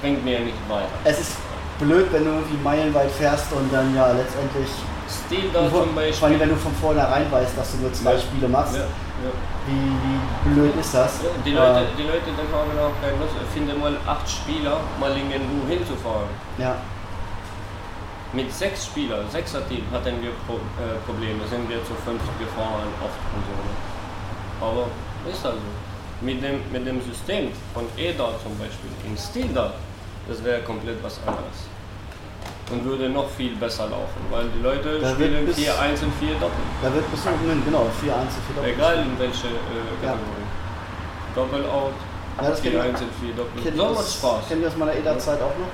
bringt 0.00 0.24
mir 0.24 0.40
nicht 0.40 0.58
weiter. 0.68 0.88
Es 1.04 1.20
ist 1.20 1.36
blöd, 1.78 2.06
wenn 2.12 2.24
du 2.24 2.30
irgendwie 2.30 2.62
meilenweit 2.62 3.10
fährst 3.10 3.52
und 3.52 3.72
dann 3.72 3.94
ja 3.94 4.12
letztendlich, 4.12 4.68
Stil 5.08 5.50
Dart 5.52 5.70
vor 5.70 5.82
zum 5.84 5.92
vor 5.94 6.02
allem 6.02 6.10
Beispiel. 6.12 6.40
wenn 6.40 6.48
du 6.50 6.56
von 6.56 6.74
vornherein 6.74 7.30
weißt, 7.32 7.56
dass 7.56 7.72
du 7.72 7.78
nur 7.78 7.92
zwei 7.92 8.12
Ja. 8.14 8.18
Spiele 8.20 8.48
machst, 8.48 8.74
Ja, 8.76 8.82
ja. 8.82 9.32
wie, 9.66 9.72
wie 10.04 10.54
blöd 10.54 10.76
ist 10.78 10.92
das? 10.94 11.20
Die 11.44 11.52
Leute, 11.52 11.80
Äh, 11.80 11.84
die 11.96 12.02
Leute 12.02 12.28
haben 12.36 12.78
auch 12.78 13.00
keine 13.00 13.16
Lust. 13.18 13.34
Finde 13.54 13.74
mal 13.74 13.96
acht 14.06 14.28
Spieler, 14.28 14.80
mal 15.00 15.16
irgendwo 15.16 15.66
hinzufahren. 15.66 16.28
ja, 16.58 16.76
Mit 18.34 18.52
sechs 18.52 18.84
Spielern, 18.86 19.24
Sechser-Team 19.30 19.84
hatten 19.90 20.20
wir 20.22 20.32
Pro, 20.46 20.56
äh, 20.76 20.98
Probleme, 21.06 21.40
sind 21.48 21.66
wir 21.68 21.78
zu 21.84 21.94
fünf 22.04 22.20
gefahren 22.38 22.88
oft 23.02 23.20
und 23.34 23.42
so. 23.48 24.66
Aber 24.66 24.84
ist 25.32 25.44
also. 25.46 25.58
Mit 26.20 26.42
dem, 26.42 26.60
mit 26.72 26.84
dem 26.86 27.00
System 27.00 27.52
von 27.72 27.84
E-Dart 27.96 28.42
zum 28.42 28.52
Beispiel, 28.58 28.90
in 29.06 29.16
Stil-Dart, 29.16 29.74
das 30.28 30.42
wäre 30.44 30.60
komplett 30.62 31.02
was 31.02 31.16
anderes. 31.24 31.70
Und 32.70 32.84
würde 32.84 33.08
noch 33.08 33.28
viel 33.30 33.56
besser 33.56 33.84
laufen, 33.88 34.20
weil 34.30 34.44
die 34.54 34.60
Leute 34.62 34.98
Da 35.00 35.10
spielen 35.10 35.46
bis- 35.46 35.56
4 35.56 35.72
1 35.80 36.02
und 36.02 36.12
4 36.20 36.34
Doppel. 36.34 36.60
da 36.82 36.92
wird 36.92 37.10
bis 37.10 37.20
oben 37.26 37.48
hin, 37.48 37.62
genau, 37.64 37.86
4 38.00 38.12
1 38.14 38.28
4 38.46 38.56
Doppel. 38.56 38.70
Egal 38.72 38.94
in 39.08 39.18
welche 39.18 39.46
äh, 39.48 40.04
Ja. 40.04 40.12
Kategorie. 40.12 40.46
Doppel-Out, 41.34 41.92
Ja, 42.40 42.48
das 42.50 42.60
4 42.60 42.70
kenn 42.72 42.80
ich- 42.80 42.86
1 42.92 43.00
und 43.00 43.12
4 43.20 43.32
Doppel. 43.34 43.62
Kennt 43.62 43.76
So 43.76 43.84
macht 43.88 44.12
Spaß. 44.12 44.42
Kennt 44.48 44.60
ihr 44.62 44.68
aus 44.68 44.76
meiner 44.76 44.94
EDA-Zeit 44.94 45.40
auch 45.40 45.56
noch? 45.56 45.72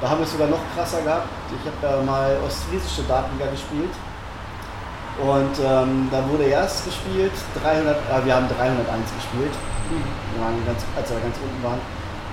Da 0.00 0.08
haben 0.10 0.18
wir 0.18 0.26
es 0.26 0.32
sogar 0.32 0.48
noch 0.48 0.58
krasser 0.74 1.00
gehabt. 1.02 1.28
Ich 1.54 1.62
habe 1.70 1.78
ja 1.86 2.02
mal 2.02 2.36
ostfriesische 2.44 3.02
Datenliga 3.06 3.46
gespielt. 3.50 3.94
Und 5.22 5.54
ähm, 5.62 6.08
da 6.10 6.18
wurde 6.28 6.44
erst 6.50 6.84
gespielt, 6.86 7.30
300, 7.62 7.94
äh, 7.94 8.24
wir 8.26 8.34
haben 8.34 8.48
301 8.48 9.06
gespielt, 9.14 9.54
waren 10.40 10.56
ganz, 10.66 10.82
als 10.96 11.10
wir 11.10 11.20
ganz 11.20 11.36
unten 11.38 11.62
waren, 11.62 11.78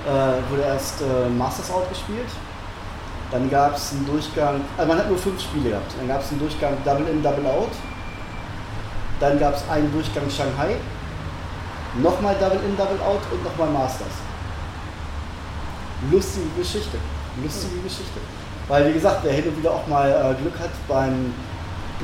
äh, 0.08 0.42
wurde 0.50 0.64
erst 0.64 1.02
äh, 1.02 1.30
Masters 1.30 1.70
Out 1.70 1.90
gespielt. 1.90 2.30
Dann 3.32 3.50
gab 3.50 3.76
es 3.76 3.92
einen 3.92 4.08
Durchgang, 4.08 4.62
also 4.76 4.88
man 4.88 4.98
hat 4.98 5.08
nur 5.08 5.18
fünf 5.18 5.40
Spiele 5.42 5.70
gehabt. 5.70 5.94
Dann 5.98 6.08
gab 6.08 6.22
es 6.22 6.32
einen 6.32 6.40
Durchgang 6.40 6.74
Double 6.84 7.08
In, 7.08 7.22
Double 7.22 7.46
Out. 7.46 7.72
Dann 9.20 9.40
gab 9.40 9.56
es 9.56 9.64
einen 9.70 9.92
Durchgang 9.92 10.30
Shanghai. 10.30 10.78
Nochmal 12.02 12.36
Double 12.40 12.60
In, 12.66 12.76
Double 12.76 13.00
Out 13.02 13.22
und 13.32 13.44
nochmal 13.44 13.70
Masters. 13.70 14.08
Lustige 16.12 16.48
Geschichte. 16.58 16.98
Lustige 17.44 17.82
Geschichte. 17.82 18.20
Weil, 18.68 18.90
wie 18.90 18.94
gesagt, 18.94 19.24
der 19.26 19.34
hin 19.34 19.48
und 19.48 19.58
wieder 19.58 19.72
auch 19.72 19.86
mal 19.88 20.10
äh, 20.10 20.42
Glück 20.42 20.58
hat, 20.60 20.72
beim 20.88 21.34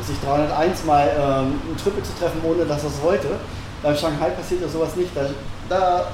sich 0.04 0.20
301 0.20 0.84
mal 0.84 1.08
ähm, 1.08 1.62
einen 1.66 1.78
Triple 1.82 2.04
zu 2.04 2.12
treffen, 2.20 2.42
ohne 2.44 2.66
dass 2.66 2.84
er 2.84 2.90
es 2.90 3.02
wollte. 3.02 3.30
Beim 3.82 3.96
Shanghai 3.96 4.30
passiert 4.32 4.62
ja 4.62 4.68
sowas 4.68 4.96
nicht. 4.96 5.10
Da, 5.16 5.30
da 5.70 6.08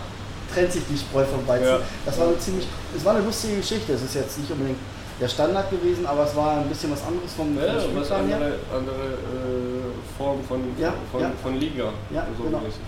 trennt 0.53 0.72
sich 0.72 0.84
die 0.89 0.98
Spreu 0.98 1.24
vom 1.25 1.48
Weizen. 1.48 1.65
Ja. 1.65 1.80
Das 2.06 2.20
war 2.20 2.27
eine 2.27 2.38
ziemlich, 2.38 2.68
es 2.96 3.03
war 3.03 3.15
eine 3.15 3.25
lustige 3.25 3.58
Geschichte. 3.58 3.94
Es 3.94 4.03
ist 4.03 4.15
jetzt 4.15 4.38
nicht 4.38 4.51
unbedingt 4.51 4.77
der 5.20 5.27
Standard 5.27 5.70
gewesen, 5.70 6.06
aber 6.06 6.24
es 6.24 6.36
war 6.36 6.58
ein 6.58 6.68
bisschen 6.68 6.91
was 6.91 7.03
anderes 7.06 7.34
vom, 7.34 7.56
vom 7.56 7.63
Ja, 7.63 7.75
was 7.75 7.84
Spielplan 7.84 8.27
her. 8.27 8.36
andere, 8.38 8.53
andere 8.75 9.06
äh, 9.13 10.18
Form 10.18 10.44
von, 10.48 10.62
Ja, 10.77 10.94
von, 11.12 11.22
ja. 11.22 11.32
von 11.41 11.56
Liga. 11.60 11.86
Ja, 12.13 12.25
so 12.38 12.44
genau. 12.44 12.60
mäßig. 12.60 12.82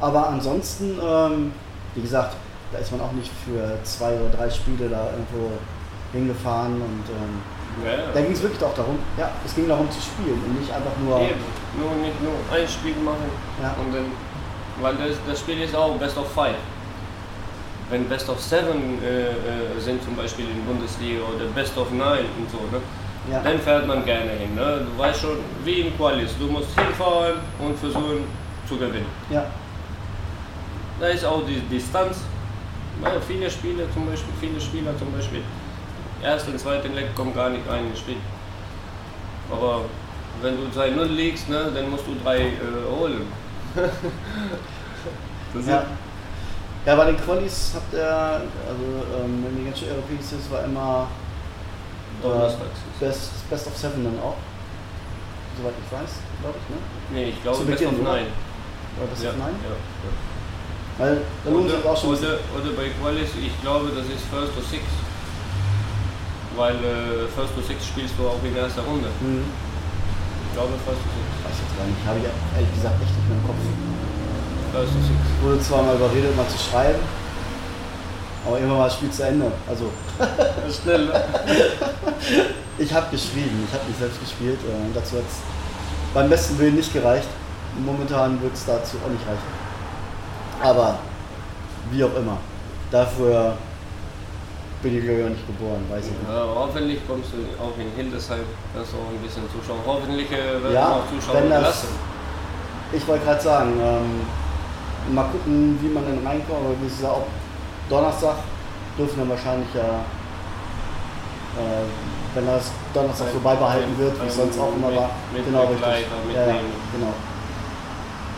Aber 0.00 0.28
ansonsten, 0.28 0.98
ähm, 1.02 1.52
wie 1.94 2.00
gesagt, 2.02 2.36
da 2.72 2.78
ist 2.78 2.92
man 2.92 3.00
auch 3.00 3.12
nicht 3.12 3.30
für 3.44 3.78
zwei 3.82 4.14
oder 4.14 4.30
drei 4.36 4.50
Spiele 4.50 4.88
da 4.88 5.10
irgendwo 5.10 5.50
hingefahren 6.12 6.74
und 6.74 7.04
ähm, 7.10 7.84
Ja, 7.84 8.12
da 8.12 8.20
ging 8.20 8.32
es 8.32 8.42
wirklich 8.42 8.62
auch 8.62 8.74
darum, 8.74 8.98
ja, 9.16 9.30
es 9.44 9.54
ging 9.54 9.68
darum 9.68 9.90
zu 9.90 10.00
spielen 10.00 10.40
und 10.46 10.60
nicht 10.60 10.72
einfach 10.72 10.92
nur, 11.04 11.20
Eben. 11.20 11.40
Nur 11.78 11.92
nicht 12.02 12.20
nur 12.22 12.32
ein 12.52 12.66
Spiel 12.68 12.94
machen 13.04 13.28
und 13.80 13.94
dann, 13.94 14.06
weil 14.80 14.94
das, 14.96 15.16
das 15.28 15.40
Spiel 15.40 15.62
ist 15.62 15.74
auch 15.74 15.96
Best 15.96 16.16
of 16.18 16.30
Five. 16.32 16.54
Wenn 17.90 18.08
Best 18.08 18.28
of 18.28 18.40
Seven 18.40 19.02
äh, 19.02 19.30
äh, 19.30 19.80
sind 19.80 20.02
zum 20.02 20.14
Beispiel 20.14 20.44
in 20.44 20.64
Bundesliga 20.64 21.20
oder 21.34 21.46
Best 21.54 21.76
of 21.78 21.90
Nine 21.90 22.26
und 22.38 22.50
so, 22.50 22.58
ne? 22.70 22.82
Ja. 23.30 23.42
dann 23.42 23.58
fährt 23.58 23.86
man 23.86 24.04
gerne 24.04 24.30
hin. 24.30 24.54
Ne? 24.54 24.86
Du 24.86 24.98
weißt 24.98 25.20
schon, 25.20 25.38
wie 25.64 25.80
in 25.80 25.96
Qualis, 25.96 26.30
du 26.38 26.46
musst 26.46 26.78
hinfahren 26.78 27.34
und 27.58 27.78
versuchen 27.78 28.24
zu 28.66 28.76
gewinnen. 28.76 29.06
ja, 29.30 29.44
Da 30.98 31.08
ist 31.08 31.24
auch 31.24 31.42
die 31.46 31.60
Distanz. 31.60 32.20
Ja, 33.02 33.12
viele 33.26 33.50
Spiele 33.50 33.86
zum 33.92 34.06
Beispiel, 34.06 34.32
viele 34.40 34.60
Spieler 34.60 34.96
zum 34.98 35.12
Beispiel, 35.12 35.42
ersten, 36.22 36.58
zweiten 36.58 36.94
Leck 36.94 37.14
kommen 37.14 37.34
gar 37.34 37.50
nicht 37.50 37.68
rein 37.68 37.86
ins 37.88 37.98
Spiel. 38.00 38.16
Aber 39.50 39.82
wenn 40.42 40.56
du 40.56 40.80
2-0 40.80 41.04
liegst, 41.04 41.48
ne, 41.48 41.70
dann 41.74 41.90
musst 41.90 42.06
du 42.06 42.16
drei 42.24 42.38
äh, 42.40 42.50
holen. 42.90 43.22
ja. 45.66 45.84
Ja, 46.88 46.96
bei 46.96 47.04
den 47.04 47.20
Qualis 47.20 47.72
habt 47.76 47.92
ihr, 47.92 48.00
also 48.08 48.86
ähm, 49.20 49.44
wenn 49.44 49.60
die 49.60 49.64
ganze 49.68 49.84
Europäisch 49.92 50.32
ist, 50.32 50.48
war 50.48 50.64
immer 50.64 51.04
äh, 52.24 52.48
Best, 52.98 53.28
Best 53.50 53.66
of 53.66 53.76
Seven 53.76 54.04
dann 54.08 54.16
auch. 54.24 54.40
Soweit 55.60 55.76
ich 55.76 55.92
weiß, 55.92 56.12
glaube 56.40 56.56
ich, 56.56 56.66
ne? 56.72 56.78
Nee, 57.12 57.28
ich 57.28 57.42
glaube 57.44 57.58
Zu 57.60 57.66
Best 57.68 57.84
of 57.84 57.90
Beginn? 57.92 58.04
Nine. 58.08 58.32
Oder 58.96 59.06
Best 59.12 59.20
Ja, 59.22 59.30
of 59.30 59.36
Nine? 59.36 59.58
ja, 59.68 59.76
ja. 59.76 60.12
Weil 60.96 61.20
da 61.44 61.50
lohnt 61.52 61.68
sich 61.68 61.84
auch 61.84 61.92
schon. 62.00 62.16
oder, 62.16 62.40
oder 62.56 62.70
bei 62.72 62.88
Qualis, 62.96 63.36
ich 63.36 63.52
glaube, 63.60 63.92
das 63.92 64.08
ist 64.08 64.24
First 64.32 64.56
to 64.56 64.62
Six. 64.64 64.80
Weil 66.56 66.74
äh, 66.80 67.28
First 67.36 67.52
to 67.52 67.60
Six 67.68 67.84
spielst 67.84 68.16
du 68.16 68.24
auch 68.32 68.40
in 68.40 68.56
erster 68.56 68.80
Runde. 68.88 69.12
Hm, 69.20 69.44
Ich 69.44 70.52
glaube 70.56 70.72
First 70.88 71.04
to 71.04 71.10
Six. 71.12 71.26
weiß 71.44 71.52
jetzt 71.52 71.74
gar 71.76 71.84
nicht, 71.84 72.00
habe 72.08 72.16
ich 72.16 72.24
ehrlich 72.32 72.72
gesagt 72.72 72.96
echt 73.04 73.12
nicht 73.12 73.28
mehr 73.28 73.36
im 73.36 73.44
Kopf. 73.44 73.60
To 74.72 74.80
Six. 74.80 74.94
Ich 75.38 75.44
wurde 75.44 75.60
zwar 75.60 75.82
mal 75.82 75.94
überredet, 75.96 76.36
mal 76.36 76.46
zu 76.48 76.58
schreiben, 76.58 76.98
aber 78.46 78.58
immer 78.58 78.78
war 78.78 78.84
das 78.86 78.94
Spiel 78.94 79.10
zu 79.10 79.22
Ende. 79.24 79.50
Also 79.68 79.90
Schnell, 80.82 81.06
ne? 81.06 81.12
ich 82.78 82.92
habe 82.92 83.06
geschrieben, 83.10 83.66
ich 83.68 83.74
habe 83.74 83.86
nicht 83.88 83.98
selbst 83.98 84.20
gespielt. 84.20 84.58
Äh, 84.64 84.94
dazu 84.94 85.16
hat 85.16 85.24
es 85.28 85.36
beim 86.14 86.28
besten 86.28 86.58
Willen 86.58 86.76
nicht 86.76 86.92
gereicht. 86.92 87.28
Momentan 87.84 88.40
wird 88.42 88.54
es 88.54 88.64
dazu 88.66 88.96
auch 89.04 89.10
nicht 89.10 89.22
reichen. 89.26 89.58
Aber 90.62 90.98
wie 91.90 92.02
auch 92.04 92.14
immer, 92.16 92.38
dafür 92.90 93.56
bin 94.82 94.96
ich 94.98 95.04
glaube 95.04 95.18
ich 95.20 95.24
auch 95.26 95.30
nicht 95.30 95.46
geboren, 95.46 95.84
weiß 95.90 96.04
ich 96.06 96.10
nicht. 96.12 96.28
Ja, 96.28 96.44
hoffentlich 96.54 97.00
kommst 97.06 97.30
du 97.32 97.38
auch 97.62 97.76
in 97.78 97.90
Hildesheim, 97.96 98.40
kannst 98.74 98.92
du 98.92 98.96
auch 98.96 99.10
ein 99.10 99.22
bisschen 99.22 99.42
zuschauen. 99.50 99.78
Hoffentlich 99.86 100.30
äh, 100.32 100.62
werden 100.62 100.74
Ja, 100.74 100.88
auch 100.88 101.02
Zuschauer 101.08 101.40
das- 101.42 101.58
gelassen. 101.58 101.88
Ich 102.92 103.06
wollte 103.06 103.24
gerade 103.26 103.40
sagen, 103.42 103.72
ähm, 103.82 104.20
mal 105.14 105.24
gucken, 105.32 105.78
wie 105.82 105.88
man 105.88 106.04
dann 106.04 106.26
reinkommt, 106.26 106.60
aber 106.64 106.74
wie 106.80 106.88
gesagt, 106.88 107.12
auch 107.14 107.26
Donnerstag 107.88 108.36
dürfen 108.98 109.18
dann 109.20 109.30
wahrscheinlich 109.30 109.68
ja, 109.74 109.82
äh, 111.56 111.84
wenn 112.34 112.46
das 112.46 112.70
Donnerstag 112.94 113.28
so 113.32 113.40
beibehalten 113.40 113.96
wird, 113.98 114.22
wie 114.22 114.26
es 114.26 114.36
sonst 114.36 114.58
auch 114.58 114.72
immer 114.76 114.94
war. 114.94 115.10
mit 115.32 115.44
genau, 115.44 115.64
richtig. 115.66 116.06
Ja, 116.34 116.44
genau. 116.44 117.14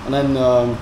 Und 0.06 0.12
dann 0.12 0.36
ähm, 0.36 0.76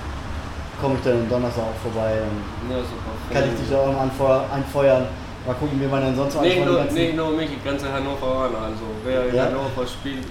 komme 0.81 0.95
ich 0.95 1.03
dann 1.03 1.27
Donnerstag 1.29 1.63
auch 1.63 1.81
vorbei 1.91 2.13
und 2.23 2.71
Ja, 2.71 2.77
super. 2.81 3.11
kann 3.33 3.43
ich 3.51 3.59
dich 3.59 3.69
da 3.69 3.79
auch 3.79 3.87
mal 3.91 3.99
anfeuer, 4.03 4.45
einfeuern. 4.53 5.05
Mal 5.47 5.53
gucken, 5.55 5.79
wie 5.81 5.87
man 5.87 6.01
dann 6.03 6.15
sonst 6.15 6.35
Nicht 6.41 6.53
eigentlich 6.53 6.65
nur, 6.65 6.77
ganzen- 6.77 6.93
nicht 6.95 7.15
nur 7.15 7.31
mich, 7.31 7.49
die 7.49 7.63
ganze 7.67 7.91
Hannoveraner. 7.91 8.59
Also 8.69 8.83
wer 9.03 9.25
in 9.29 9.35
Ja. 9.35 9.45
Hannover 9.45 9.87
spielt, 9.87 10.25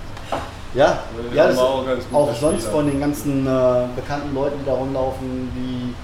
Ja, 0.75 0.99
ja 1.35 1.47
das 1.49 1.59
auch 1.59 1.81
auch, 1.81 1.87
ganz 1.87 2.05
gute 2.05 2.17
auch 2.17 2.35
sonst 2.35 2.59
Spieler. 2.63 2.73
von 2.73 2.87
den 2.87 3.01
ganzen 3.01 3.47
äh, 3.47 3.87
bekannten 3.97 4.35
Leuten, 4.35 4.59
die 4.61 4.67
da 4.67 4.75
rumlaufen, 4.75 5.51
wie, 5.55 5.95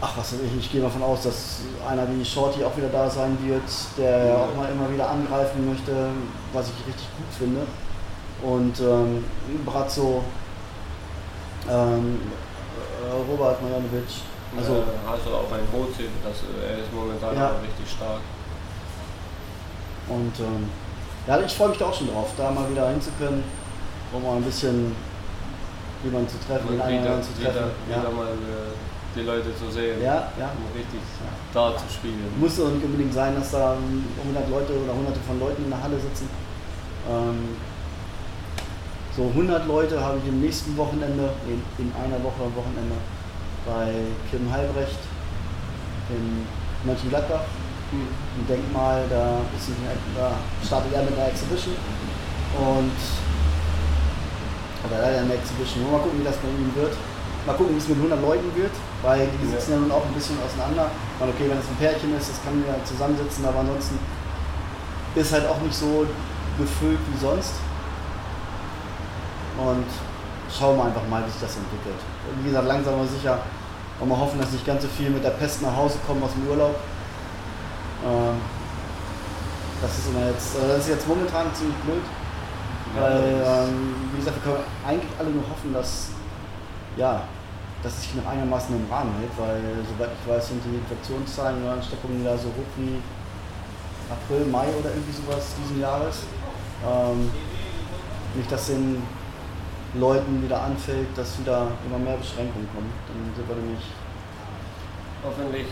ach 0.00 0.16
was 0.16 0.32
weiß 0.32 0.40
ich, 0.46 0.58
ich 0.60 0.72
gehe 0.72 0.80
mal 0.82 0.90
von 0.90 1.02
aus, 1.02 1.22
dass 1.24 1.60
einer 1.88 2.06
wie 2.08 2.24
Shorty 2.24 2.64
auch 2.64 2.76
wieder 2.76 2.88
da 2.88 3.10
sein 3.10 3.36
wird, 3.44 3.62
der 3.98 4.26
Ja. 4.26 4.34
auch 4.36 4.54
mal 4.56 4.68
immer 4.70 4.90
wieder 4.92 5.10
angreifen 5.10 5.68
möchte, 5.68 5.92
was 6.52 6.66
ich 6.68 6.86
richtig 6.86 7.08
gut 7.16 7.26
finde. 7.36 7.62
Und 8.42 8.78
ähm, 8.80 9.24
Brazzo, 9.64 10.22
ähm, 11.68 12.20
äh, 13.02 13.30
Robert 13.30 13.60
Majanovic, 13.62 14.04
also 14.56 14.72
also 14.72 14.84
hast 15.08 15.26
du 15.26 15.30
auch 15.34 15.52
ein 15.52 15.66
das 16.24 16.36
äh, 16.42 16.72
er 16.72 16.78
ist 16.78 16.92
momentan 16.94 17.34
Ja. 17.34 17.48
richtig 17.60 17.90
stark. 17.90 18.20
und 20.08 20.32
ähm, 20.38 20.70
ja, 21.26 21.40
ich 21.40 21.52
freue 21.52 21.68
mich 21.70 21.78
da 21.78 21.86
auch 21.86 21.94
schon 21.94 22.08
drauf, 22.08 22.30
da 22.36 22.50
mal 22.50 22.70
wieder 22.70 22.88
hinzukönnen, 22.90 23.42
um 24.12 24.22
mal 24.22 24.36
ein 24.36 24.42
bisschen 24.42 24.94
jemanden 26.04 26.28
zu 26.28 26.36
treffen, 26.46 26.68
den 26.70 26.80
einen 26.80 27.02
wieder, 27.02 27.22
zu 27.22 27.38
wieder, 27.38 27.52
treffen. 27.52 27.70
wieder 27.88 28.02
Ja. 28.04 28.10
mal 28.10 28.28
äh, 28.28 29.16
die 29.16 29.22
Leute 29.22 29.56
zu 29.56 29.70
sehen. 29.70 30.02
Ja, 30.02 30.28
ja. 30.38 30.50
Um 30.54 30.70
richtig 30.76 31.00
da 31.52 31.76
zu 31.76 31.84
spielen. 31.92 32.20
Muss 32.38 32.56
doch 32.56 32.68
nicht 32.70 32.84
unbedingt 32.84 33.14
sein, 33.14 33.34
dass 33.34 33.50
da 33.50 33.74
100 33.74 34.50
Leute 34.50 34.72
oder 34.78 34.92
hunderte 34.92 35.20
von 35.26 35.40
Leuten 35.40 35.64
in 35.64 35.70
der 35.70 35.82
Halle 35.82 35.96
sitzen. 35.98 36.28
Ähm, 37.10 37.56
so 39.16 39.22
100 39.28 39.66
Leute 39.66 39.98
habe 40.04 40.18
ich 40.22 40.28
im 40.28 40.40
nächsten 40.42 40.76
Wochenende, 40.76 41.30
in, 41.48 41.62
in 41.78 41.90
einer 41.96 42.22
Woche 42.22 42.44
am 42.44 42.54
Wochenende, 42.54 42.96
bei 43.64 43.88
Kim 44.30 44.52
Halbrecht 44.52 45.00
in 46.10 46.46
Mönchengladbach. 46.84 47.40
Ein 47.92 48.46
Denkmal, 48.48 49.04
da, 49.08 49.40
ist 49.56 49.68
ein, 49.68 49.76
da 50.16 50.32
startet 50.64 50.92
er 50.92 51.02
mit 51.02 51.14
einer 51.14 51.28
Exhibition 51.28 51.76
und 52.58 52.98
oder 54.86 55.02
leider 55.02 55.20
eine 55.22 55.34
Exhibition. 55.34 55.90
Mal 55.90 56.00
gucken, 56.00 56.20
wie 56.20 56.24
das 56.24 56.36
bei 56.36 56.48
ihm 56.48 56.70
wird. 56.74 56.94
Mal 57.46 57.54
gucken, 57.54 57.74
wie 57.74 57.78
es 57.78 57.88
mit 57.88 57.98
100 57.98 58.20
Leuten 58.20 58.50
wird, 58.54 58.74
weil 59.02 59.28
die 59.38 59.46
sitzen 59.46 59.72
ja, 59.72 59.78
nun 59.78 59.92
auch 59.92 60.04
ein 60.04 60.14
bisschen 60.14 60.36
auseinander. 60.42 60.90
Weil 61.18 61.30
okay, 61.30 61.46
wenn 61.46 61.58
es 61.58 61.68
ein 61.70 61.78
Pärchen 61.78 62.10
ist, 62.16 62.30
das 62.30 62.42
kann 62.42 62.58
ja 62.66 62.74
zusammensitzen, 62.84 63.44
aber 63.46 63.60
ansonsten 63.60 63.98
ist 65.14 65.32
halt 65.32 65.46
auch 65.46 65.60
nicht 65.62 65.74
so 65.74 66.06
gefüllt 66.58 66.98
wie 67.12 67.18
sonst. 67.18 67.54
Und 69.58 69.86
schauen 70.50 70.76
wir 70.76 70.84
einfach 70.84 71.06
mal, 71.08 71.22
wie 71.24 71.30
sich 71.30 71.40
das 71.40 71.56
entwickelt. 71.56 72.02
Wie 72.42 72.48
gesagt, 72.50 72.66
langsam 72.66 72.94
aber 72.94 73.06
sicher. 73.06 73.38
Und 73.98 74.08
wir 74.08 74.18
hoffen, 74.18 74.38
dass 74.38 74.50
nicht 74.50 74.66
ganz 74.66 74.82
so 74.82 74.88
viel 74.88 75.08
mit 75.08 75.24
der 75.24 75.30
Pest 75.30 75.62
nach 75.62 75.74
Hause 75.74 75.98
kommen 76.06 76.22
aus 76.22 76.32
dem 76.32 76.46
Urlaub. 76.48 76.74
Ähm, 78.04 78.36
das 79.80 79.98
ist 79.98 80.08
immer 80.08 80.26
jetzt, 80.26 80.56
äh, 80.56 80.68
das 80.68 80.78
ist 80.78 80.88
jetzt 80.88 81.08
momentan 81.08 81.54
ziemlich 81.54 81.76
blöd. 81.78 82.04
Weil, 82.94 83.44
ähm, 83.44 83.94
wie 84.12 84.18
gesagt, 84.18 84.42
wir 84.42 84.52
können 84.52 84.64
eigentlich 84.86 85.12
alle 85.18 85.30
nur 85.30 85.42
hoffen, 85.42 85.74
dass, 85.74 86.08
ja, 86.96 87.24
dass 87.82 87.92
es 87.92 88.02
sich 88.02 88.14
noch 88.14 88.26
einigermaßen 88.26 88.74
im 88.74 88.90
Rahmen 88.90 89.12
hält, 89.20 89.36
weil 89.36 89.60
soweit 89.84 90.10
ich 90.16 90.30
weiß, 90.30 90.48
sind 90.48 90.62
die 90.64 90.76
Infektionszahlen 90.76 91.62
und 91.62 91.68
Ansteckungen 91.68 92.24
da 92.24 92.38
so 92.38 92.48
hoch 92.48 92.72
wie 92.76 92.96
April, 94.08 94.46
Mai 94.46 94.66
oder 94.80 94.90
irgendwie 94.90 95.12
sowas 95.12 95.44
diesen 95.60 95.80
Jahres. 95.80 96.24
Ähm, 96.86 97.30
nicht, 98.34 98.50
dass 98.50 98.66
den 98.68 99.02
Leuten 99.94 100.42
wieder 100.42 100.62
anfällt, 100.62 101.08
dass 101.16 101.38
wieder 101.38 101.68
immer 101.86 101.98
mehr 101.98 102.16
Beschränkungen 102.16 102.68
kommen. 102.72 102.90
Dann 103.08 103.32
sind 103.36 103.48
wir 103.48 103.56
nämlich 103.56 103.84
Hoffentlich 105.24 105.66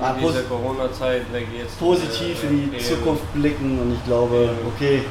in 0.00 0.26
dieser 0.26 0.42
Corona-Zeit 0.42 1.22
jetzt. 1.56 1.78
positiv 1.78 2.42
äh, 2.42 2.46
in 2.48 2.70
die 2.72 2.78
Zukunft 2.78 3.32
blicken 3.34 3.78
und 3.78 3.94
ich 3.94 4.04
glaube, 4.04 4.50
okay, 4.74 5.02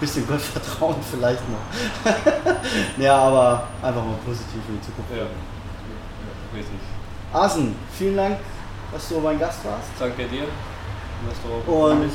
bisschen 0.00 0.26
Gottvertrauen 0.26 0.96
vielleicht 1.10 1.42
noch. 1.48 2.12
ja, 2.98 3.16
aber 3.18 3.68
einfach 3.82 4.04
mal 4.04 4.16
positiv 4.26 4.60
in 4.68 4.78
die 4.80 4.86
Zukunft 4.86 5.10
Ja. 5.10 5.16
blicken. 5.18 5.30
ja, 6.52 6.58
richtig. 6.58 6.78
Asen, 7.32 7.74
vielen 7.96 8.16
Dank, 8.16 8.38
dass 8.92 9.08
du 9.08 9.20
mein 9.20 9.38
Gast 9.38 9.64
warst. 9.64 9.88
Danke 9.98 10.24
dir, 10.26 10.44
Und 11.66 12.12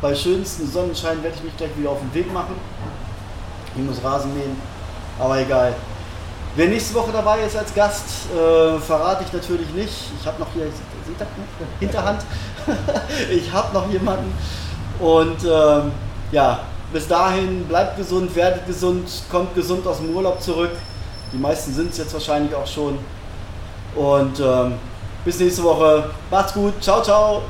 bei 0.00 0.14
schönstem 0.14 0.70
Sonnenschein 0.70 1.22
werde 1.22 1.36
ich 1.36 1.42
mich 1.44 1.56
gleich 1.56 1.76
wieder 1.76 1.90
auf 1.90 2.00
den 2.00 2.14
Weg 2.14 2.32
machen. 2.32 2.54
Ich 3.74 3.82
muss 3.82 4.02
Rasen 4.04 4.32
mähen, 4.34 4.56
aber 5.18 5.38
egal. 5.40 5.74
Wer 6.58 6.66
nächste 6.66 6.92
Woche 6.94 7.12
dabei 7.12 7.42
ist 7.42 7.56
als 7.56 7.72
Gast, 7.72 8.04
äh, 8.34 8.80
verrate 8.80 9.22
ich 9.24 9.32
natürlich 9.32 9.70
nicht. 9.74 9.92
Ich 10.20 10.26
habe 10.26 10.40
noch 10.40 10.48
hier, 10.52 10.64
seht 10.64 11.20
ihr? 11.20 11.26
Hinterhand. 11.78 12.20
ich 13.30 13.52
habe 13.52 13.72
noch 13.72 13.88
jemanden. 13.88 14.36
Und 14.98 15.44
ähm, 15.44 15.92
ja, 16.32 16.58
bis 16.92 17.06
dahin 17.06 17.64
bleibt 17.68 17.96
gesund, 17.96 18.34
werdet 18.34 18.66
gesund, 18.66 19.08
kommt 19.30 19.54
gesund 19.54 19.86
aus 19.86 19.98
dem 19.98 20.12
Urlaub 20.12 20.42
zurück. 20.42 20.72
Die 21.32 21.38
meisten 21.38 21.72
sind 21.72 21.92
es 21.92 21.98
jetzt 21.98 22.12
wahrscheinlich 22.12 22.52
auch 22.52 22.66
schon. 22.66 22.98
Und 23.94 24.40
ähm, 24.40 24.74
bis 25.24 25.38
nächste 25.38 25.62
Woche. 25.62 26.10
Macht's 26.28 26.54
gut. 26.54 26.82
Ciao, 26.82 27.00
ciao. 27.00 27.42